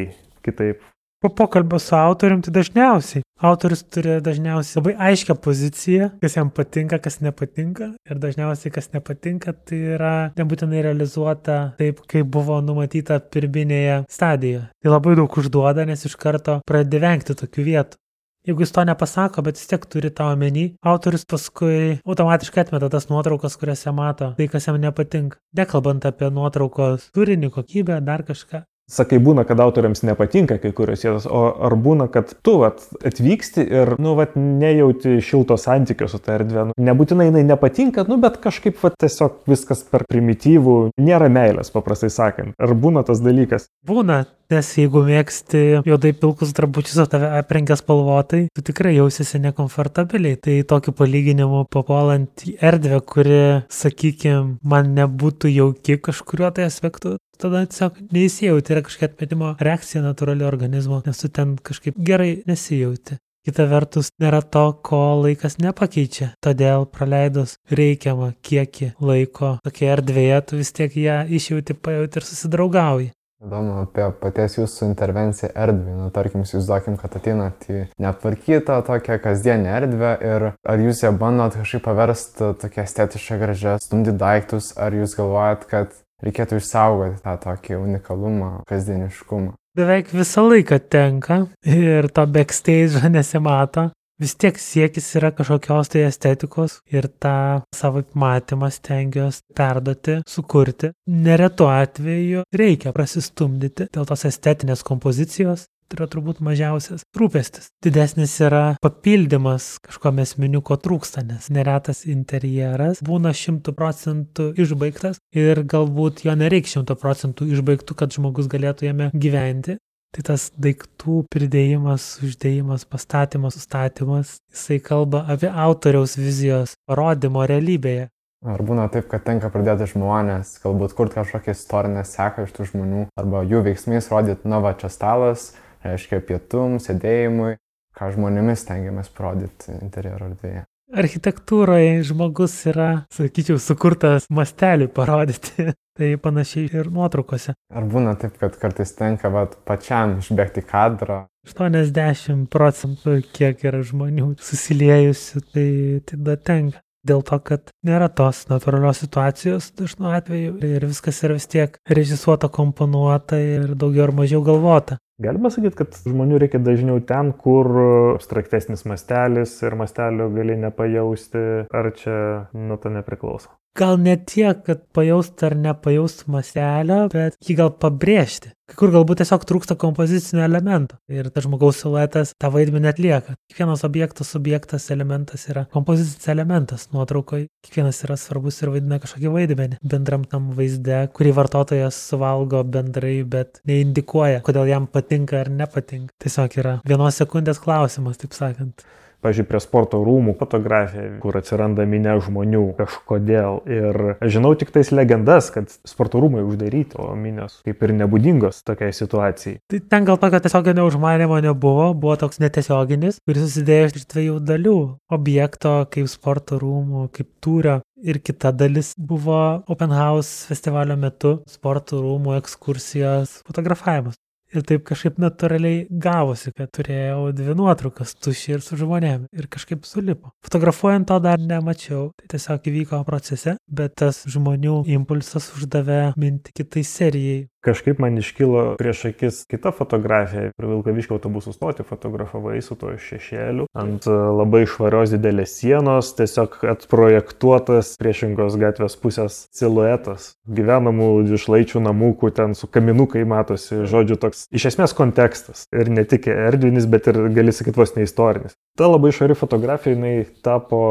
kitaip. 0.48 0.82
Po 1.20 1.28
pokalbio 1.28 1.78
su 1.78 1.96
autorium 1.96 2.42
tai 2.42 2.52
dažniausiai. 2.54 3.24
Autorius 3.42 3.80
turi 3.90 4.20
dažniausiai 4.22 4.78
labai 4.78 4.92
aiškę 5.08 5.34
poziciją, 5.42 6.12
kas 6.22 6.36
jam 6.38 6.52
patinka, 6.54 7.00
kas 7.02 7.18
nepatinka. 7.26 7.88
Ir 8.06 8.20
dažniausiai, 8.22 8.70
kas 8.74 8.92
nepatinka, 8.94 9.54
tai 9.66 9.80
yra 9.96 10.12
nebūtinai 10.38 10.84
realizuota 10.86 11.56
taip, 11.80 12.04
kaip 12.10 12.30
buvo 12.36 12.60
numatyta 12.62 13.18
pirminėje 13.34 14.04
stadijoje. 14.14 14.68
Tai 14.78 14.94
labai 14.94 15.16
daug 15.18 15.40
užduoda, 15.42 15.88
nes 15.90 16.06
iš 16.06 16.14
karto 16.22 16.60
pradedi 16.70 17.02
vengti 17.02 17.38
tokių 17.42 17.66
vietų. 17.72 18.02
Jeigu 18.46 18.62
jis 18.62 18.72
to 18.72 18.86
nepasako, 18.86 19.42
bet 19.44 19.58
vis 19.58 19.66
tiek 19.68 19.82
turi 19.90 20.14
tą 20.14 20.30
omeny, 20.32 20.68
autorius 20.86 21.26
paskui 21.28 21.98
automatiškai 22.06 22.62
atmeta 22.62 22.88
tas 22.94 23.10
nuotraukas, 23.10 23.58
jam 23.84 23.98
mato, 23.98 24.32
tai 24.38 24.46
kas 24.48 24.70
jam 24.70 24.78
nepatinka. 24.78 25.42
Nekalbant 25.58 26.06
apie 26.06 26.30
nuotraukos 26.30 27.10
turinį, 27.10 27.50
kokybę, 27.58 27.98
dar 28.06 28.22
kažką. 28.22 28.62
Sakai, 28.88 29.20
būna, 29.22 29.44
kad 29.48 29.60
autoriams 29.60 30.02
nepatinka 30.06 30.58
kai 30.62 30.72
kurios 30.76 31.04
vietos, 31.04 31.28
o 31.28 31.42
ar 31.68 31.76
būna, 31.78 32.08
kad 32.12 32.32
tu 32.44 32.56
vat, 32.62 32.80
atvyksti 33.04 33.66
ir, 33.66 33.94
nu, 34.00 34.14
vat, 34.18 34.34
nejauti 34.38 35.18
šilto 35.24 35.58
santykio 35.60 36.08
su 36.10 36.20
ta 36.22 36.38
erdvė. 36.38 36.68
Nu, 36.70 36.76
nebūtinai 36.88 37.28
jinai 37.28 37.44
nepatinka, 37.48 38.06
nu, 38.08 38.18
bet 38.22 38.40
kažkaip 38.44 38.80
vat, 38.82 38.96
tiesiog 39.00 39.42
viskas 39.50 39.84
per 39.88 40.06
primityvų, 40.08 40.78
nėra 41.04 41.30
meilės, 41.32 41.72
paprastai 41.74 42.10
sakant. 42.14 42.56
Ar 42.58 42.74
būna 42.74 43.04
tas 43.06 43.20
dalykas? 43.24 43.68
Būna, 43.88 44.22
nes 44.52 44.70
jeigu 44.80 45.02
mėgsti 45.06 45.62
juodai 45.86 46.14
pilkus 46.16 46.54
drabužius, 46.56 46.98
o 47.02 47.06
tave 47.10 47.28
aprengia 47.38 47.76
spalvotai, 47.78 48.46
tu 48.54 48.64
tikrai 48.64 48.94
jausiesi 48.96 49.40
nekomfortabiliai. 49.44 50.40
Tai 50.44 50.56
tokiu 50.72 50.94
palyginimu 50.96 51.64
papuolant 51.72 52.46
į 52.48 52.56
erdvę, 52.70 53.00
kuri, 53.12 53.40
sakykime, 53.72 54.58
man 54.64 54.92
nebūtų 54.96 55.52
jauki 55.52 55.98
kažkuriuo 56.08 56.50
tai 56.56 56.68
aspektu, 56.68 57.16
tada 57.38 57.64
tiesiog 57.68 58.02
neįsijauti, 58.14 58.74
yra 58.74 58.84
kažkokia 58.86 59.12
atmetimo 59.12 59.54
reakcija 59.62 60.02
natūrali 60.04 60.46
organizmo, 60.48 61.02
nes 61.06 61.22
tu 61.22 61.30
ten 61.32 61.56
kažkaip 61.62 61.98
gerai 61.98 62.38
nesijauti. 62.48 63.20
Kita 63.48 63.64
vertus, 63.64 64.10
nėra 64.20 64.42
to, 64.44 64.64
ko 64.84 64.98
laikas 65.22 65.56
nepakeičia. 65.62 66.34
Todėl 66.44 66.84
praleidus 66.92 67.54
reikiamą 67.72 68.34
kiekį 68.44 68.90
laiko 69.00 69.54
tokia 69.64 69.94
erdvėje, 69.94 70.40
tu 70.50 70.58
vis 70.58 70.74
tiek 70.76 70.98
ją 71.00 71.22
išjauti, 71.38 71.78
pajauti 71.80 72.20
ir 72.20 72.26
susidraugauji. 72.28 73.08
Įdomu 73.38 73.76
apie 73.84 74.02
paties 74.18 74.56
jūsų 74.56 74.88
intervenciją 74.88 75.52
erdvį. 75.54 75.92
Nu, 75.94 76.08
tarkim, 76.14 76.42
įsivaizduokim, 76.42 76.96
kad 76.98 77.12
ateinat 77.20 77.68
į 77.70 77.84
netvarkytą 78.02 78.80
tokią 78.88 79.20
kasdienę 79.22 79.76
erdvę 79.76 80.10
ir 80.26 80.46
ar 80.50 80.82
jūs 80.82 81.04
ją 81.04 81.12
bandot 81.20 81.54
kažkaip 81.60 81.84
paversti 81.84 82.50
tokia 82.58 82.82
estetiškai 82.82 83.38
gražia, 83.38 83.76
stumdyti 83.84 84.18
daiktus, 84.18 84.72
ar 84.74 84.96
jūs 84.98 85.14
galvojat, 85.20 85.68
kad 85.70 85.94
reikėtų 86.26 86.58
išsaugoti 86.58 87.22
tą 87.22 87.36
tokį 87.44 87.78
unikalumą, 87.78 88.50
kasdieniškumą. 88.66 89.54
Beveik 89.78 90.10
visą 90.10 90.42
laiką 90.48 90.80
tenka 90.90 91.44
ir 91.62 92.10
to 92.10 92.26
backstage 92.26 93.06
nesimato. 93.14 93.92
Vis 94.18 94.34
tiek 94.34 94.56
siekis 94.58 95.12
yra 95.14 95.30
kažkokios 95.30 95.92
tai 95.92 96.00
estetikos 96.08 96.80
ir 96.90 97.06
tą 97.22 97.62
savo 97.70 98.02
matymą 98.18 98.66
stengiuosi 98.74 99.44
perduoti, 99.54 100.16
sukurti. 100.26 100.90
Neretu 101.06 101.68
atveju 101.70 102.42
reikia 102.50 102.90
prasistumdyti 102.96 103.86
dėl 103.94 104.08
tos 104.10 104.26
estetinės 104.26 104.82
kompozicijos, 104.88 105.68
tai 105.86 106.00
yra 106.00 106.08
turbūt 106.10 106.42
mažiausias 106.44 107.06
rūpestis. 107.14 107.70
Didesnis 107.84 108.34
yra 108.42 108.64
papildymas 108.82 109.76
kažkom 109.86 110.18
esminiu, 110.24 110.64
ko 110.66 110.76
trūksta, 110.82 111.22
nes 111.22 111.46
neretas 111.54 112.02
interjeras 112.10 113.04
būna 113.06 113.30
šimtų 113.30 113.76
procentų 113.78 114.50
išbaigtas 114.58 115.22
ir 115.30 115.62
galbūt 115.62 116.26
jo 116.26 116.34
nereikia 116.42 116.78
šimtų 116.78 116.98
procentų 116.98 117.52
išbaigtų, 117.54 118.02
kad 118.02 118.18
žmogus 118.18 118.50
galėtų 118.50 118.90
jame 118.90 119.12
gyventi. 119.14 119.78
Tai 120.16 120.22
tas 120.24 120.48
daiktų 120.56 121.22
pridėjimas, 121.28 122.04
uždėjimas, 122.24 122.86
pastatymas, 122.88 123.58
sustatymas, 123.58 124.38
jisai 124.54 124.78
kalba 124.80 125.26
apie 125.28 125.50
autoriaus 125.52 126.16
vizijos 126.16 126.72
parodymo 126.88 127.44
realybėje. 127.48 128.08
Ar 128.48 128.62
būna 128.62 128.86
taip, 128.94 129.08
kad 129.10 129.24
tenka 129.26 129.50
pradėti 129.50 129.88
žmonės, 129.90 130.54
galbūt 130.62 130.94
kurti 130.96 131.18
kažkokią 131.18 131.52
istorinę 131.56 132.04
seką 132.06 132.46
iš 132.46 132.54
tų 132.56 132.68
žmonių, 132.70 133.04
arba 133.18 133.42
jų 133.42 133.64
veiksmais 133.66 134.08
rodyti, 134.12 134.48
na 134.48 134.62
va, 134.64 134.72
čia 134.78 134.88
stalas, 134.94 135.50
reiškia 135.84 136.22
pietum, 136.24 136.78
sėdėjimui, 136.82 137.56
ką 137.98 138.12
žmonėmis 138.14 138.64
tengiamės 138.68 139.10
parodyti 139.12 139.74
interjero 139.82 140.30
erdvėje. 140.30 140.64
Architektūroje 140.88 141.98
žmogus 142.08 142.54
yra, 142.70 142.88
sakyčiau, 143.12 143.58
sukurtas 143.60 144.30
mastelį 144.32 144.86
parodyti. 144.94 145.74
Tai 145.98 146.12
panašiai 146.22 146.68
ir 146.78 146.92
nuotraukose. 146.94 147.56
Ar 147.74 147.86
būna 147.90 148.12
taip, 148.22 148.36
kad 148.38 148.54
kartais 148.60 148.92
tenka 148.94 149.32
vat, 149.34 149.56
pačiam 149.66 150.20
išbėgti 150.22 150.62
kadrą? 150.68 151.24
80 151.48 152.44
procentų, 152.52 153.16
kiek 153.34 153.64
yra 153.66 153.80
žmonių 153.82 154.36
susiliejusių, 154.38 155.42
tai 155.54 155.70
tada 156.06 156.36
tenka. 156.38 156.84
Dėl 157.08 157.22
to, 157.24 157.38
kad 157.40 157.70
nėra 157.86 158.08
tos 158.10 158.42
natūralios 158.50 158.98
situacijos 159.00 159.70
dažnu 159.78 160.10
atveju 160.12 160.56
ir 160.66 160.86
viskas 160.86 161.22
yra 161.24 161.36
vis 161.38 161.46
tiek 161.50 161.78
režisuota, 161.88 162.50
komponuota 162.52 163.38
ir 163.40 163.74
daugiau 163.78 164.08
ar 164.08 164.12
mažiau 164.18 164.42
galvota. 164.44 164.98
Galima 165.22 165.50
sakyti, 165.50 165.78
kad 165.78 165.96
žmonių 166.06 166.42
reikia 166.42 166.60
dažniau 166.62 167.00
ten, 167.06 167.32
kur 167.34 167.70
abstraktesnis 168.14 168.84
mastelis 168.86 169.56
ir 169.64 169.74
mastelio 169.78 170.28
gali 170.34 170.58
nepajausti, 170.58 171.44
ar 171.74 171.90
čia 171.98 172.18
nuo 172.54 172.78
to 172.82 172.92
nepriklauso. 172.94 173.50
Gal 173.78 173.98
ne 174.02 174.16
tiek, 174.18 174.64
kad 174.66 174.80
pajaust 174.96 175.42
ar 175.46 175.54
nepajaust 175.54 176.24
mastelio, 176.32 177.04
bet 177.12 177.36
jį 177.46 177.54
gal 177.60 177.70
pabrėžti. 177.78 178.50
Kai 178.68 178.76
kur 178.76 178.90
galbūt 178.92 179.22
tiesiog 179.22 179.44
trūksta 179.48 179.76
kompozicinio 179.80 180.42
elemento 180.44 180.98
ir 181.08 181.30
tas 181.32 181.46
žmogaus 181.46 181.78
siluetas 181.80 182.34
tą 182.42 182.50
vaidmenį 182.52 182.90
atlieka. 182.90 183.36
Kiekvienas 183.48 183.84
objektas, 183.86 184.32
subjektas, 184.34 184.90
elementas 184.92 185.46
yra 185.48 185.64
kompozicinis 185.72 186.28
elementas 186.34 186.88
nuotraukoje. 186.92 187.46
Kiekvienas 187.64 188.02
yra 188.04 188.18
svarbus 188.20 188.60
ir 188.60 188.74
vaidina 188.74 188.98
kažkokį 189.00 189.32
vaidmenį 189.38 189.80
bendram 189.94 190.26
tam 190.28 190.50
vaizde, 190.58 191.04
kurį 191.16 191.32
vartotojas 191.38 192.02
suvalgo 192.10 192.60
bendrai, 192.66 193.16
bet 193.24 193.62
neindikuoja, 193.70 194.42
kodėl 194.44 194.68
jam 194.74 194.90
patinka 194.90 195.40
ar 195.40 195.54
nepatinka. 195.54 196.12
Tiesiog 196.20 196.60
yra 196.60 196.78
vienos 196.84 197.22
sekundės 197.22 197.62
klausimas, 197.62 198.20
taip 198.20 198.36
sakant 198.36 198.84
pažiūrėjau, 199.24 199.48
prie 199.48 199.60
sporto 199.62 200.00
rūmų 200.04 200.34
fotografija, 200.38 201.08
kur 201.22 201.38
atsiranda 201.38 201.86
minė 201.88 202.18
žmonių 202.24 202.64
kažkodėl. 202.78 203.60
Ir 203.70 204.00
žinau 204.30 204.54
tik 204.58 204.72
tais 204.74 204.90
legendas, 204.94 205.50
kad 205.54 205.72
sporto 205.88 206.22
rūmai 206.22 206.44
uždaryti, 206.46 206.98
o 207.00 207.14
minės 207.18 207.60
kaip 207.66 207.82
ir 207.86 207.94
nebūdingos 207.98 208.62
tokiai 208.68 208.94
situacijai. 208.96 209.58
Tai 209.70 209.82
ten 209.92 210.08
gal 210.08 210.20
tokio 210.20 210.42
tiesioginio 210.44 210.86
užmanimo 210.88 211.40
nebuvo, 211.44 211.90
buvo 211.94 212.16
toks 212.20 212.42
netiesioginis, 212.42 213.20
kuris 213.26 213.46
susidėjo 213.46 213.90
iš 213.92 214.08
dviejų 214.12 214.38
dalių- 214.52 214.78
objekto 215.18 215.74
kaip 215.90 216.08
sporto 216.08 216.58
rūmų, 216.62 217.08
kaip 217.12 217.28
tūrio. 217.42 217.80
Ir 217.98 218.20
kita 218.22 218.52
dalis 218.54 218.94
buvo 218.94 219.64
Open 219.66 219.90
House 219.90 220.46
festivalio 220.46 220.96
metu 220.96 221.42
sporto 221.50 221.98
rūmų 221.98 222.38
ekskursijos 222.38 223.42
fotografavimas. 223.42 224.14
Ir 224.56 224.64
taip 224.64 224.84
kažkaip 224.88 225.18
natūraliai 225.20 225.82
gavosi, 226.04 226.54
kad 226.56 226.70
turėjau 226.72 227.34
dvi 227.36 227.56
nuotraukas, 227.58 228.14
tušį 228.24 228.54
ir 228.54 228.64
su 228.64 228.78
žmonėm. 228.80 229.26
Ir 229.36 229.48
kažkaip 229.52 229.84
sulipo. 229.84 230.32
Fotografuojant 230.46 231.08
to 231.10 231.18
dar 231.20 231.42
nemačiau. 231.42 232.08
Tai 232.16 232.30
tiesiog 232.32 232.70
įvyko 232.72 233.02
procese, 233.08 233.58
bet 233.68 233.98
tas 234.00 234.22
žmonių 234.30 234.80
impulsas 234.96 235.50
uždavė 235.58 236.00
mintį 236.16 236.56
kitai 236.62 236.86
serijai 236.88 237.42
kažkaip 237.68 238.00
man 238.02 238.18
iškilo 238.18 238.64
prieš 238.80 239.04
akis 239.12 239.42
kita 239.50 239.72
fotografija. 239.76 240.52
Prie 240.56 240.70
Vilkaviškio 240.70 241.18
autobusų 241.18 241.52
stoti 241.54 241.84
fotografavai 241.86 242.60
su 242.64 242.76
to 242.78 242.94
šešėliu. 243.02 243.68
Ant 243.78 244.08
e, 244.08 244.14
labai 244.40 244.64
švarios 244.70 245.12
didelės 245.14 245.58
sienos 245.60 246.14
tiesiog 246.18 246.60
atprojektuotas 246.74 247.94
priešingos 248.00 248.56
gatvės 248.60 248.96
pusės 249.00 249.40
siluetas. 249.54 250.32
Gyvenamų 250.48 251.10
dvišlaičių 251.28 251.84
namų, 251.84 252.14
ten 252.34 252.56
su 252.58 252.68
kaminukai 252.72 253.26
matosi, 253.28 253.84
žodžiu, 253.88 254.16
toks 254.20 254.46
iš 254.54 254.70
esmės 254.72 254.96
kontekstas. 254.96 255.66
Ir 255.76 255.92
ne 255.92 256.06
tik 256.08 256.30
erdvinis, 256.32 256.88
bet 256.90 257.10
ir 257.12 257.20
gali 257.36 257.54
sakyti 257.54 257.80
vos 257.80 257.94
neistorinis. 257.98 258.56
Ta 258.78 258.88
labai 258.88 259.12
švari 259.14 259.36
fotografija, 259.38 259.96
jinai 259.96 260.26
tapo 260.44 260.82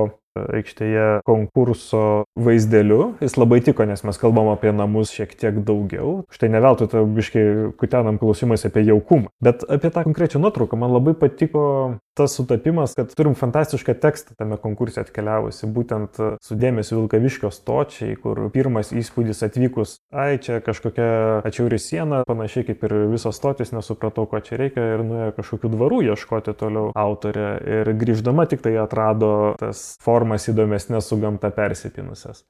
aikštėje 0.58 1.08
konkurso 1.28 2.26
vaizdeliu. 2.40 3.16
Jis 3.24 3.38
labai 3.40 3.62
tiko, 3.66 3.86
nes 3.90 4.04
mes 4.08 4.22
kalbam 4.22 4.52
apie 4.54 4.74
namus 4.76 5.14
šiek 5.16 5.34
tiek 5.40 5.62
daugiau. 5.68 6.22
Štai 6.34 6.52
ne 6.54 6.64
veltui 6.64 6.90
tą 6.92 7.04
biškai 7.18 7.46
kutenam 7.80 8.20
klausimais 8.22 8.66
apie 8.68 8.86
jaukumą. 8.88 9.32
Bet 9.44 9.66
apie 9.68 9.92
tą 9.94 10.06
konkrečią 10.08 10.42
nuotrauką 10.44 10.80
man 10.80 10.96
labai 10.96 11.16
patiko 11.18 11.64
tas 12.18 12.36
sutapimas, 12.38 12.96
kad 12.98 13.14
turim 13.18 13.36
fantastišką 13.38 13.96
tekstą 14.02 14.36
tame 14.40 14.58
konkurse 14.62 15.02
atkeliavusi, 15.04 15.70
būtent 15.74 16.20
su 16.44 16.58
dėmesiu 16.60 17.02
Vilkaviškio 17.02 17.52
stočiai, 17.54 18.18
kur 18.22 18.48
pirmas 18.54 18.92
įspūdis 18.96 19.44
atvykus, 19.48 19.98
ai 20.12 20.40
čia 20.42 20.60
kažkokia 20.66 21.08
atšiauri 21.48 21.80
siena, 21.82 22.24
panašiai 22.28 22.68
kaip 22.72 22.86
ir 22.88 22.98
visos 23.14 23.38
stotis, 23.38 23.74
nesupratau, 23.76 24.28
ko 24.30 24.42
čia 24.44 24.60
reikia 24.64 24.90
ir 24.96 25.06
nuėjo 25.08 25.38
kažkokių 25.38 25.74
dvarų 25.78 26.04
ieškoti 26.12 26.58
toliau 26.58 26.92
autorė. 26.98 27.50
Ir 27.78 27.94
grįždama 28.00 28.48
tik 28.50 28.66
tai 28.66 28.78
atrado 28.82 29.56
tas 29.60 29.90
formas 30.04 30.50
įdomesnės 30.50 31.10
su 31.10 31.20
gamta 31.22 31.54
persipinusias. 31.54 32.44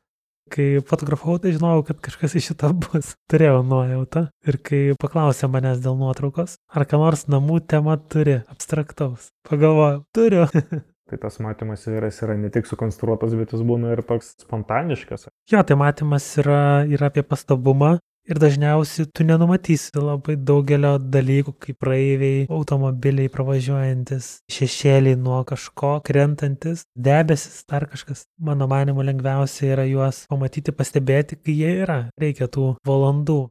Kai 0.51 0.67
fotografavau, 0.87 1.37
tai 1.43 1.53
žinojau, 1.55 1.83
kad 1.89 2.01
kažkas 2.07 2.37
iš 2.39 2.51
šito 2.51 2.71
bus. 2.85 3.13
Turėjau 3.31 3.63
nuojautą. 3.67 4.27
Ir 4.47 4.59
kai 4.63 4.81
paklausė 5.01 5.49
manęs 5.51 5.81
dėl 5.83 5.97
nuotraukos, 5.99 6.57
ar 6.71 6.87
ką 6.87 7.01
nors 7.01 7.27
namų 7.31 7.61
tema 7.67 7.97
turi, 7.99 8.41
abstraktaus, 8.51 9.31
pagalvojau, 9.49 10.05
turiu. 10.15 10.45
Tai 11.07 11.15
tas 11.21 11.37
matymas 11.39 11.85
vyras 11.87 12.17
yra 12.19 12.33
ne 12.35 12.49
tik 12.51 12.65
sukonstruotas, 12.67 13.31
bet 13.39 13.53
jis 13.55 13.61
būna 13.63 13.93
ir 13.93 14.01
toks 14.03 14.33
spontaniškas. 14.43 15.29
Jo, 15.47 15.61
tai 15.63 15.77
matymas 15.79 16.25
yra, 16.41 16.83
yra 16.83 17.07
apie 17.07 17.23
pastabumą, 17.23 17.93
Ir 18.27 18.41
dažniausiai 18.43 19.07
tu 19.15 19.23
nenumatysi 19.23 20.01
labai 20.03 20.33
daugelio 20.35 20.97
dalykų, 20.99 21.53
kaip 21.63 21.77
praeiviai, 21.79 22.41
automobiliai 22.51 23.31
pravažiuojantis, 23.31 24.27
šešėliai 24.51 25.15
nuo 25.15 25.39
kažko 25.47 25.93
krentantis, 26.07 26.83
debesis, 26.91 27.61
dar 27.71 27.87
kažkas. 27.87 28.25
Mano 28.43 28.67
manimu, 28.67 29.05
lengviausia 29.07 29.71
yra 29.77 29.87
juos 29.87 30.25
pamatyti, 30.27 30.75
pastebėti, 30.75 31.39
kai 31.39 31.55
jie 31.55 31.71
yra. 31.85 32.01
Reikia 32.19 32.51
tų 32.51 32.73
valandų. 32.87 33.45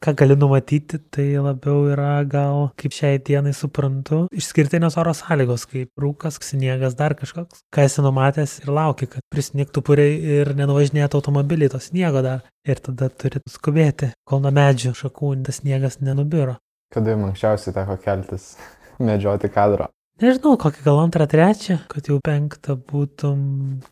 Ką 0.00 0.14
gali 0.14 0.36
numatyti, 0.38 0.98
tai 1.10 1.26
labiau 1.42 1.88
yra 1.92 2.22
gal, 2.30 2.68
kaip 2.78 2.94
šiai 2.94 3.18
dienai 3.24 3.52
suprantu, 3.56 4.26
išskirtinės 4.34 4.98
oro 5.00 5.14
sąlygos, 5.16 5.66
kaip 5.70 5.90
rūkas, 6.02 6.38
sniegas, 6.44 6.96
dar 6.98 7.16
kažkoks. 7.18 7.64
Ką 7.74 7.86
esi 7.88 8.04
numatęs 8.04 8.58
ir 8.62 8.72
lauki, 8.74 9.10
kad 9.10 9.24
prisniktų 9.34 9.82
puriai 9.86 10.16
ir 10.38 10.54
nenuvažinėtų 10.58 11.20
automobiliai 11.20 11.72
to 11.74 11.82
sniego 11.82 12.22
dar. 12.24 12.46
Ir 12.68 12.80
tada 12.84 13.10
turi 13.10 13.42
skubėti, 13.50 14.12
kol 14.28 14.42
nuo 14.44 14.54
medžių 14.54 14.94
šakų 14.98 15.34
tas 15.46 15.62
sniegas 15.62 16.00
nenubiro. 16.04 16.58
Kada 16.94 17.12
jums 17.12 17.32
anksčiausiai 17.32 17.74
teko 17.76 17.98
keltis, 18.04 18.50
medžioti 19.10 19.50
kadrą? 19.52 19.90
Nežinau, 20.18 20.56
kokį 20.58 20.82
gal 20.82 20.96
antrą, 20.98 21.28
trečią, 21.30 21.76
kad 21.90 22.08
jau 22.10 22.16
penktą 22.26 22.74
būtum 22.74 23.42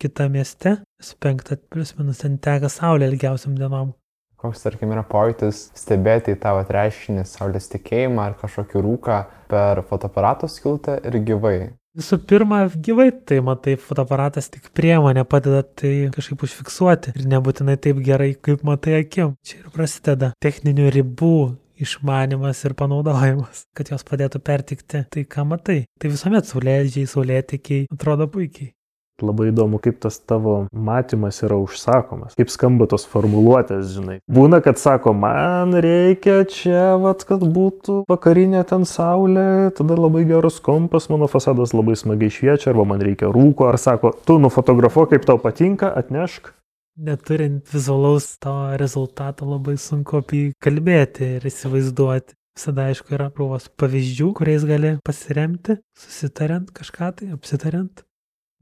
kitą 0.02 0.26
mieste. 0.30 0.80
Su 0.98 1.14
penktą 1.22 1.54
plius 1.70 1.94
minus 1.98 2.24
ten 2.24 2.34
teka 2.42 2.70
saulė 2.72 3.12
ilgiausiam 3.12 3.54
dienom 3.54 3.92
koks, 4.40 4.62
tarkim, 4.66 4.92
yra 4.94 5.04
pojūtis 5.06 5.70
stebėti 5.76 6.34
į 6.34 6.40
tavo 6.42 6.62
reiškinį 6.76 7.26
saulės 7.28 7.70
tikėjimą 7.72 8.30
ar 8.30 8.38
kažkokį 8.40 8.84
rūką 8.86 9.18
per 9.50 9.82
fotoaparato 9.88 10.50
skiltę 10.50 11.00
ir 11.06 11.18
gyvai. 11.26 11.58
Visų 11.96 12.18
pirma, 12.28 12.66
gyvai 12.68 13.08
tai 13.24 13.38
matai, 13.40 13.78
fotoaparatas 13.80 14.50
tik 14.52 14.68
priemonė 14.76 15.22
padeda 15.24 15.62
tai 15.64 16.10
kažkaip 16.12 16.44
užfiksuoti 16.44 17.14
ir 17.16 17.28
nebūtinai 17.32 17.78
taip 17.80 18.02
gerai, 18.04 18.34
kaip 18.36 18.66
matai 18.68 18.98
akim. 18.98 19.32
Čia 19.40 19.62
ir 19.62 19.70
prasideda 19.72 20.34
techninių 20.44 20.90
ribų 20.92 21.38
išmanimas 21.80 22.60
ir 22.68 22.76
panaudojimas, 22.76 23.64
kad 23.76 23.92
jos 23.92 24.04
padėtų 24.04 24.42
pertikti 24.44 25.06
tai, 25.08 25.24
ką 25.24 25.48
matai. 25.48 25.84
Tai 26.00 26.12
visuomet 26.12 26.48
saulėdžiai, 26.48 27.08
saulėtikiai 27.08 27.88
atrodo 27.96 28.28
puikiai. 28.32 28.75
Labai 29.24 29.48
įdomu, 29.48 29.78
kaip 29.80 29.96
tas 30.04 30.18
tavo 30.20 30.66
matymas 30.76 31.38
yra 31.46 31.56
užsakomas, 31.56 32.34
kaip 32.36 32.50
skamba 32.52 32.84
tos 32.90 33.06
formuluotės, 33.08 33.88
žinai. 33.94 34.18
Būna, 34.28 34.60
kad 34.64 34.76
sako, 34.76 35.14
man 35.16 35.72
reikia 35.72 36.42
čia, 36.52 36.98
vat, 37.00 37.24
kad 37.24 37.40
būtų 37.40 38.02
vakarinė 38.12 38.60
ten 38.68 38.84
saulė, 38.84 39.72
tada 39.78 39.96
labai 39.96 40.26
geras 40.28 40.60
kompas, 40.60 41.08
mano 41.08 41.30
fasadas 41.32 41.72
labai 41.72 41.96
smagiai 41.96 42.34
šviečia, 42.34 42.74
arba 42.74 42.84
man 42.92 43.00
reikia 43.00 43.32
rūko, 43.32 43.70
ar 43.70 43.80
sako, 43.80 44.12
tu 44.28 44.36
nufotografuok, 44.42 45.14
kaip 45.14 45.24
tau 45.24 45.40
patinka, 45.40 45.88
atnešk. 45.96 46.52
Neturint 46.96 47.64
vizualaus 47.72 48.34
to 48.40 48.52
rezultato 48.80 49.48
labai 49.48 49.78
sunku 49.80 50.20
apie 50.20 50.42
jį 50.42 50.50
kalbėti 50.64 51.36
ir 51.38 51.48
įsivaizduoti. 51.48 52.36
Visada 52.56 52.86
aišku 52.88 53.12
yra 53.12 53.26
krūvos 53.32 53.68
pavyzdžių, 53.80 54.30
kuriais 54.38 54.64
gali 54.64 54.94
pasiremti, 55.04 55.76
susitariant 56.00 56.70
kažką 56.76 57.10
tai, 57.18 57.28
apsitariant 57.36 58.00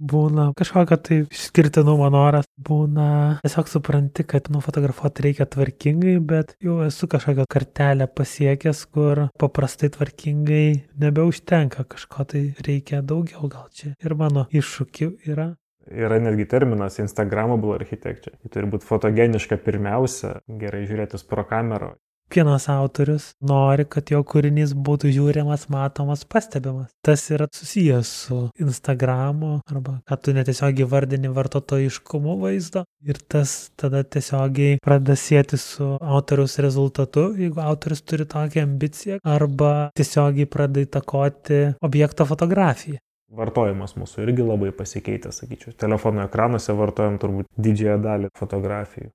būna 0.01 0.51
kažkokio 0.59 0.99
tai 0.99 1.19
išskirtinumo 1.25 2.09
noras, 2.13 2.47
būna 2.59 3.41
tiesiog 3.45 3.71
supranti, 3.71 4.27
kad 4.27 4.51
nufotografuoti 4.53 5.27
reikia 5.29 5.47
tvarkingai, 5.51 6.17
bet 6.21 6.55
jau 6.65 6.81
esu 6.87 7.09
kažkokią 7.11 7.47
kartelę 7.51 8.09
pasiekęs, 8.11 8.85
kur 8.95 9.27
paprastai 9.41 9.93
tvarkingai 9.95 10.67
nebeužtenka, 11.01 11.87
kažko 11.95 12.27
tai 12.35 12.47
reikia 12.67 13.03
daugiau 13.03 13.51
gal 13.51 13.69
čia. 13.73 13.95
Ir 14.05 14.17
mano 14.19 14.49
iššūkių 14.53 15.11
yra. 15.31 15.53
Yra 15.85 16.17
netgi 16.17 16.47
terminas 16.49 16.97
Instagramable 16.99 17.75
architecture. 17.77 18.39
Ji 18.43 18.51
turi 18.55 18.71
būti 18.73 18.89
fotogeniška 18.89 19.59
pirmiausia, 19.61 20.39
gerai 20.49 20.87
žiūrėtis 20.89 21.27
pro 21.29 21.45
kamerą, 21.49 21.93
Kiekvienas 22.25 22.69
autorius 22.73 23.27
nori, 23.45 23.85
kad 23.87 24.11
jo 24.11 24.23
kūrinys 24.27 24.73
būtų 24.75 25.13
žiūrimas, 25.15 25.69
matomas, 25.71 26.25
pastebimas. 26.27 26.91
Tas 27.05 27.23
yra 27.31 27.47
susijęs 27.53 28.11
su 28.25 28.39
Instagramu 28.59 29.61
arba, 29.71 29.99
kad 30.09 30.25
tu 30.25 30.35
netiesiogiai 30.35 30.89
vardini 30.89 31.31
vartotojiškumu 31.31 32.39
vaizdo 32.41 32.85
ir 33.07 33.21
tas 33.31 33.71
tada 33.79 34.03
tiesiogiai 34.03 34.81
pradeda 34.83 35.15
sėti 35.21 35.61
su 35.61 35.95
autoriaus 36.01 36.59
rezultatu, 36.65 37.29
jeigu 37.39 37.63
autorius 37.63 38.03
turi 38.03 38.27
tokią 38.27 38.65
ambiciją, 38.67 39.21
arba 39.23 39.73
tiesiogiai 39.95 40.51
pradeda 40.51 40.89
įtakoti 40.89 41.61
objekto 41.85 42.27
fotografiją. 42.27 42.99
Vartojimas 43.35 43.97
mūsų 43.99 44.27
irgi 44.27 44.47
labai 44.47 44.71
pasikeitė, 44.77 45.33
sakyčiau. 45.35 45.75
Telefono 45.79 46.23
ekranuose 46.27 46.75
vartojam 46.79 47.19
turbūt 47.23 47.49
didžiąją 47.67 48.01
dalį 48.05 48.31
fotografijų. 48.39 49.11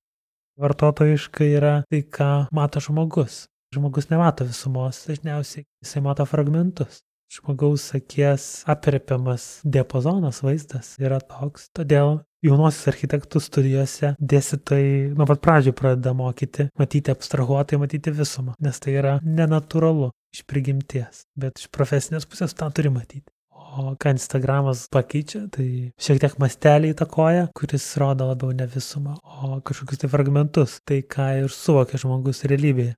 Vartotojiškai 0.59 1.49
yra 1.55 1.75
tai, 1.89 2.01
ką 2.03 2.49
mato 2.55 2.81
žmogus. 2.83 3.45
Žmogus 3.75 4.09
nemato 4.09 4.47
visumos, 4.47 5.05
dažniausiai 5.07 5.63
jisai 5.83 6.01
mato 6.03 6.25
fragmentus. 6.27 7.03
Žmogaus 7.29 7.91
akies 7.93 8.63
apriepiamas 8.65 9.61
diapazonas 9.63 10.41
vaizdas 10.41 10.95
yra 10.97 11.19
toks, 11.21 11.67
todėl 11.77 12.17
jaunosios 12.45 12.89
architektų 12.89 13.41
studijose 13.45 14.13
dėstytojai 14.17 15.11
nuo 15.13 15.27
pat 15.29 15.43
pradžių 15.45 15.75
pradeda 15.77 16.15
mokyti, 16.17 16.69
matyti 16.81 17.13
abstrahuotai, 17.13 17.77
matyti 17.81 18.15
visumą, 18.17 18.55
nes 18.65 18.81
tai 18.81 18.97
yra 18.97 19.19
nenatūralu 19.21 20.09
iš 20.33 20.45
prigimties, 20.49 21.27
bet 21.37 21.61
iš 21.61 21.69
profesinės 21.75 22.25
pusės 22.29 22.57
tą 22.57 22.71
turi 22.73 22.91
matyti. 22.93 23.27
O 23.77 23.93
ką 24.01 24.15
Instagramas 24.15 24.87
pakeičia, 24.89 25.43
tai 25.53 25.67
šiek 26.01 26.21
tiek 26.23 26.37
mastelį 26.41 26.93
įtakoja, 26.95 27.43
kuris 27.57 27.85
rodo 28.01 28.25
labiau 28.31 28.55
ne 28.57 28.65
visumą, 28.69 29.13
o 29.21 29.59
kažkokius 29.65 30.01
tai 30.01 30.09
fragmentus, 30.09 30.79
tai 30.89 31.03
ką 31.05 31.27
ir 31.43 31.53
suvokia 31.53 32.01
žmogus 32.01 32.41
realybėje. 32.49 32.95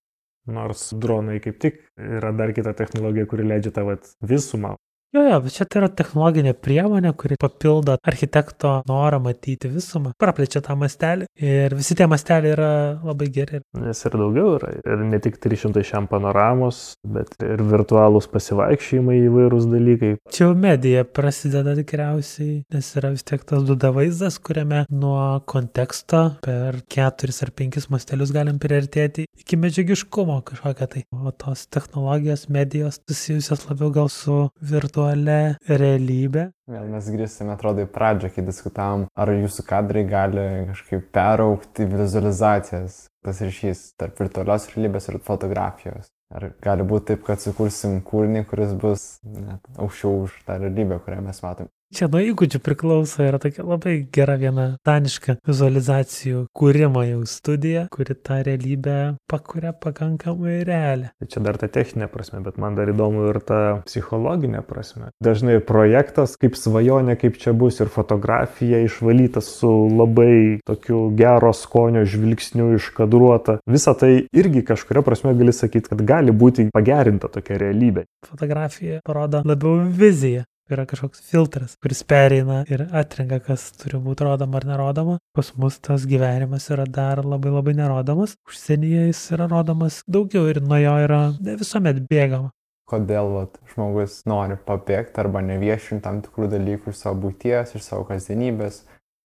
Nors 0.52 0.88
dronai 0.98 1.42
kaip 1.44 1.60
tik 1.62 1.84
yra 2.00 2.32
dar 2.34 2.54
kita 2.56 2.74
technologija, 2.78 3.28
kuri 3.30 3.46
leidžia 3.52 3.76
tą 3.76 3.84
visumą 4.26 4.74
Jo, 5.12 5.22
jo, 5.28 5.40
bet 5.44 5.52
čia 5.52 5.66
tai 5.68 5.82
yra 5.82 5.88
technologinė 5.92 6.54
priemonė, 6.56 7.10
kuri 7.20 7.36
papildo 7.36 7.98
architekto 8.08 8.78
norą 8.88 9.18
matyti 9.20 9.68
visumą, 9.68 10.14
praplečia 10.16 10.62
tą 10.64 10.78
mastelį 10.80 11.26
ir 11.36 11.74
visi 11.76 11.98
tie 12.00 12.06
masteliai 12.08 12.54
yra 12.54 12.70
labai 13.04 13.28
geri. 13.36 13.60
Nes 13.76 14.00
ir 14.08 14.16
daugiau 14.16 14.54
yra, 14.56 14.70
ir 14.80 15.04
ne 15.04 15.20
tik 15.20 15.36
300 15.44 15.84
šiam 15.90 16.08
panoramos, 16.08 16.80
bet 17.04 17.36
ir 17.44 17.60
virtualūs 17.74 18.30
pasivaikščiojimai 18.32 19.18
įvairūs 19.26 19.68
dalykai. 19.74 20.14
Čia 20.32 20.46
jau 20.46 20.54
medija 20.56 21.04
prasideda 21.04 21.76
tikriausiai, 21.82 22.62
nes 22.72 22.94
yra 23.04 23.12
vis 23.12 23.28
tiek 23.28 23.44
tas 23.52 23.68
duda 23.68 23.92
vaizdas, 23.92 24.40
kuriame 24.40 24.86
nuo 24.88 25.42
konteksto 25.44 26.24
per 26.48 26.80
keturis 26.88 27.44
ar 27.44 27.52
penkis 27.52 27.90
mastelius 27.92 28.32
galim 28.32 28.64
priartėti 28.64 29.28
iki 29.44 29.60
medžiagiškumo 29.60 30.40
kažkokią 30.54 30.90
tai. 30.96 31.06
O 31.12 31.36
tos 31.36 31.68
technologijos, 31.68 32.48
medijos 32.48 33.04
susijusios 33.04 33.68
labiau 33.68 33.92
gal 33.92 34.08
su 34.08 34.46
virtualiu 34.64 35.01
virtualią 35.02 35.56
realybę. 35.68 36.52
Vėl 36.70 36.88
mes 36.92 37.08
grįžtame, 37.12 37.54
atrodo, 37.56 37.84
į 37.86 37.90
pradžią, 37.92 38.32
kai 38.36 38.44
diskutavom, 38.46 39.08
ar 39.16 39.32
jūsų 39.34 39.66
kadrai 39.68 40.04
gali 40.08 40.46
kažkaip 40.70 41.10
peraukti 41.14 41.88
vizualizacijas, 41.90 43.08
tas 43.26 43.42
ryšys 43.42 43.96
tarp 43.98 44.20
virtualios 44.20 44.70
realybės 44.72 45.10
ir 45.10 45.20
fotografijos. 45.20 46.12
Ar 46.32 46.54
gali 46.64 46.86
būti 46.88 47.12
taip, 47.12 47.26
kad 47.28 47.42
sukursim 47.44 48.00
kūrinį, 48.08 48.46
kuris 48.48 48.72
bus 48.74 49.20
net 49.26 49.66
aukščiau 49.78 50.24
už 50.24 50.38
tą 50.48 50.62
realybę, 50.62 51.02
kurią 51.04 51.22
mes 51.26 51.42
matome. 51.44 51.74
Čia 51.92 52.08
nuo 52.08 52.22
įgūdžių 52.24 52.62
priklauso, 52.64 53.20
yra 53.28 53.36
tokia 53.44 53.66
labai 53.68 53.98
gera 54.16 54.38
viena 54.40 54.78
daniška 54.88 55.34
vizualizacijų 55.44 56.46
kūrimo 56.56 57.02
jau 57.04 57.26
studija, 57.28 57.82
kuri 57.92 58.16
tą 58.16 58.38
realybę 58.48 58.96
pakuria 59.28 59.74
pakankamai 59.76 60.62
realią. 60.68 61.10
Tai 61.20 61.28
čia 61.34 61.42
dar 61.44 61.60
ta 61.60 61.68
techninė 61.68 62.08
prasme, 62.14 62.40
bet 62.46 62.56
man 62.64 62.78
dar 62.80 62.88
įdomu 62.94 63.26
ir 63.34 63.42
ta 63.44 63.60
psichologinė 63.90 64.62
prasme. 64.70 65.10
Dažnai 65.20 65.58
projektas 65.68 66.38
kaip 66.40 66.56
svajonė, 66.56 67.18
kaip 67.20 67.36
čia 67.42 67.52
bus 67.52 67.82
ir 67.84 67.92
fotografija 67.92 68.80
išvalyta 68.86 69.44
su 69.44 69.74
labai 69.92 70.62
tokiu 70.64 71.10
gero 71.20 71.52
skonio 71.52 72.06
žvilgsniu 72.08 72.70
iškadruota. 72.78 73.58
Visą 73.68 73.98
tai 74.00 74.14
irgi 74.32 74.64
kažkuria 74.72 75.04
prasme 75.04 75.36
gali 75.36 75.52
sakyti, 75.52 75.92
kad 75.92 76.06
gali 76.08 76.32
būti 76.32 76.70
pagerinta 76.72 77.28
tokia 77.36 77.60
realybė. 77.66 78.08
Fotografija 78.32 79.04
parodo 79.04 79.44
labiau 79.44 79.84
viziją 79.92 80.48
yra 80.76 80.86
kažkoks 80.90 81.24
filtras, 81.28 81.76
kuris 81.84 82.04
pereina 82.08 82.62
ir 82.72 82.86
atrenka, 82.92 83.42
kas 83.46 83.70
turi 83.80 84.00
būti 84.02 84.28
rodoma 84.28 84.60
ar 84.62 84.68
nerodoma. 84.70 85.18
Pas 85.36 85.52
mus 85.58 85.80
tas 85.84 86.08
gyvenimas 86.10 86.70
yra 86.74 86.88
dar 86.88 87.24
labai 87.26 87.54
labai 87.54 87.76
nerodomas, 87.78 88.38
užsienyje 88.50 89.10
jis 89.10 89.22
yra 89.38 89.50
rodomas 89.52 90.02
daugiau 90.08 90.48
ir 90.52 90.62
nuo 90.64 90.80
jo 90.82 90.96
yra 91.06 91.22
ne 91.40 91.58
visuomet 91.60 92.04
bėgama. 92.12 92.52
Kodėl 92.92 93.30
vat, 93.32 93.60
žmogus 93.72 94.18
nori 94.28 94.58
pabėgti 94.68 95.22
arba 95.24 95.40
neviešinti 95.48 96.04
tam 96.04 96.20
tikrų 96.26 96.50
dalykų 96.52 96.92
iš 96.92 97.04
savo 97.06 97.22
būties, 97.24 97.78
iš 97.78 97.86
savo 97.86 98.04
kasdienybės, 98.10 98.82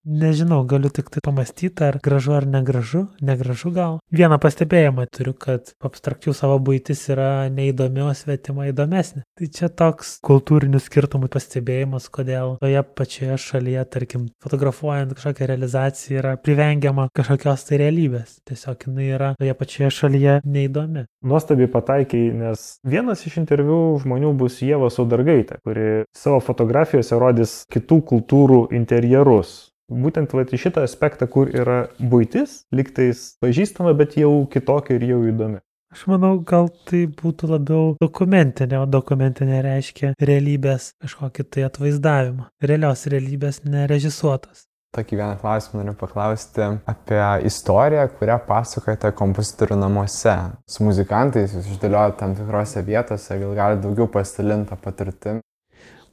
Nežinau, 0.06 0.60
galiu 0.62 0.86
tik 0.94 1.08
tai 1.10 1.18
pamastyti, 1.18 1.82
ar 1.82 1.96
gražu 1.98 2.36
ar 2.36 2.44
negražu. 2.46 3.08
Negražu 3.26 3.72
gal. 3.74 3.96
Vieną 4.14 4.36
pastebėjimą 4.38 5.08
turiu, 5.10 5.32
kad 5.34 5.72
abstrakčių 5.82 6.30
savo 6.30 6.60
būtis 6.62 7.02
yra 7.10 7.48
neįdomi, 7.50 8.04
o 8.06 8.12
svetima 8.14 8.68
įdomesnė. 8.70 9.24
Tai 9.34 9.50
čia 9.58 9.66
toks 9.66 10.20
kultūrinių 10.22 10.78
skirtumų 10.84 11.26
pastebėjimas, 11.34 12.06
kodėl 12.14 12.54
toje 12.62 12.84
pačioje 12.86 13.40
šalyje, 13.48 13.82
tarkim, 13.90 14.30
fotografuojant 14.46 15.18
kažkokią 15.18 15.50
realizaciją 15.50 16.22
yra 16.22 16.36
privengiama 16.38 17.10
kažkokios 17.10 17.66
tai 17.66 17.82
realybės. 17.82 18.38
Tiesiog 18.46 18.86
jinai 18.86 19.10
yra 19.10 19.34
toje 19.42 19.58
pačioje 19.58 19.92
šalyje 20.00 20.40
neįdomi. 20.46 21.08
Nuostabiai 21.26 21.66
pataikiai, 21.72 22.30
nes 22.46 22.76
vienas 22.86 23.26
iš 23.26 23.40
interviu 23.42 23.96
žmonių 24.06 24.36
bus 24.38 24.62
Jėva 24.62 24.86
Saudargaitė, 24.94 25.58
kuri 25.66 26.04
savo 26.14 26.38
fotografijose 26.38 27.18
rodys 27.18 27.64
kitų 27.74 28.04
kultūrų 28.14 28.68
interjerus 28.78 29.64
Būtent 29.86 30.32
vat, 30.34 30.50
į 30.50 30.58
šitą 30.58 30.82
aspektą, 30.82 31.28
kur 31.30 31.52
yra 31.54 31.86
būtis, 32.00 32.64
liktais 32.74 33.36
pažįstama, 33.42 33.94
bet 33.94 34.16
jau 34.18 34.32
kitokia 34.50 34.96
ir 34.98 35.06
jau 35.12 35.20
įdomi. 35.30 35.60
Aš 35.94 36.02
manau, 36.10 36.32
gal 36.42 36.66
tai 36.88 37.04
būtų 37.06 37.48
labiau 37.52 37.92
dokumentinė, 38.02 38.80
o 38.82 38.86
dokumentinė 38.90 39.62
reiškia 39.64 40.10
realybės 40.18 40.90
kažkokį 41.00 41.46
tai 41.54 41.68
atvaizdavimą. 41.68 42.48
Realios 42.60 43.06
realybės 43.12 43.62
nerežisuotos. 43.64 44.66
Tokį 44.96 45.18
vieną 45.20 45.38
klausimą 45.38 45.80
noriu 45.82 45.94
paklausti 46.00 46.66
apie 46.90 47.22
istoriją, 47.46 48.08
kurią 48.18 48.36
pasakojate 48.48 49.12
kompozitorių 49.16 49.78
namuose. 49.80 50.34
Su 50.66 50.86
muzikantais 50.86 51.54
jūs 51.54 51.70
išdėliojate 51.76 52.18
tam 52.22 52.34
tikrose 52.38 52.82
vietose, 52.86 53.38
gal 53.38 53.54
galite 53.58 53.84
daugiau 53.86 54.10
pasidalinti 54.10 54.78
patirtim. 54.82 55.42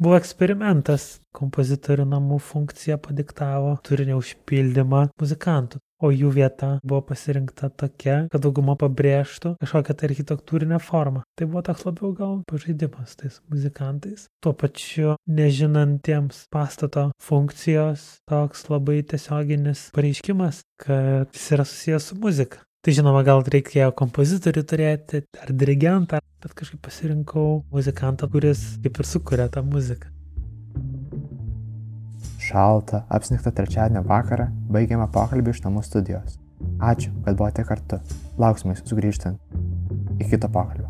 Buvo 0.01 0.17
eksperimentas, 0.17 1.21
kompozitorių 1.35 2.05
namų 2.09 2.39
funkcija 2.43 2.99
padiktavo 3.01 3.77
turinio 3.85 4.19
užpildymą 4.21 5.07
muzikantų 5.21 5.81
o 6.03 6.11
jų 6.11 6.31
vieta 6.35 6.69
buvo 6.83 7.01
pasirinkta 7.07 7.69
tokia, 7.79 8.17
kad 8.31 8.43
dauguma 8.43 8.75
pabrėžtų 8.79 9.55
kažkokią 9.61 9.95
tai 9.95 10.09
architektūrinę 10.09 10.79
formą. 10.83 11.23
Tai 11.39 11.47
buvo 11.47 11.63
toks 11.69 11.85
labiau 11.87 12.11
gal 12.17 12.35
pažaidimas 12.49 13.15
tais 13.19 13.39
muzikantais. 13.51 14.27
Tuo 14.43 14.53
pačiu, 14.57 15.15
nežinantiems 15.27 16.45
pastato 16.53 17.09
funkcijos, 17.23 18.05
toks 18.29 18.67
labai 18.71 18.99
tiesioginis 19.07 19.87
pareiškimas, 19.95 20.63
kad 20.83 21.31
jis 21.31 21.49
yra 21.55 21.67
susijęs 21.67 22.11
su 22.11 22.19
muzika. 22.19 22.63
Tai 22.83 22.91
žinoma, 22.91 23.21
gal 23.23 23.45
reikėjo 23.47 23.93
kompozitorių 23.95 24.63
turėti 24.67 25.23
ar 25.39 25.53
dirigentą, 25.55 26.19
bet 26.43 26.57
kažkaip 26.57 26.81
pasirinkau 26.83 27.61
muzikantą, 27.71 28.27
kuris 28.31 28.73
kaip 28.83 28.99
ir 28.99 29.07
sukuria 29.07 29.47
tą 29.47 29.63
muziką 29.63 30.11
šaltą, 32.53 33.01
apsnigtą 33.09 33.51
trečiadienio 33.55 34.03
vakarą 34.07 34.49
baigiame 34.75 35.07
pokalbį 35.15 35.55
iš 35.55 35.63
namų 35.65 35.83
studijos. 35.87 36.37
Ačiū, 36.91 37.11
kad 37.25 37.37
buvote 37.39 37.65
kartu. 37.67 37.99
Lauksime 38.39 38.75
jūsų 38.75 38.91
sugrįžtant. 38.91 39.59
Iki 40.19 40.29
kito 40.35 40.49
pokalbio. 40.53 40.89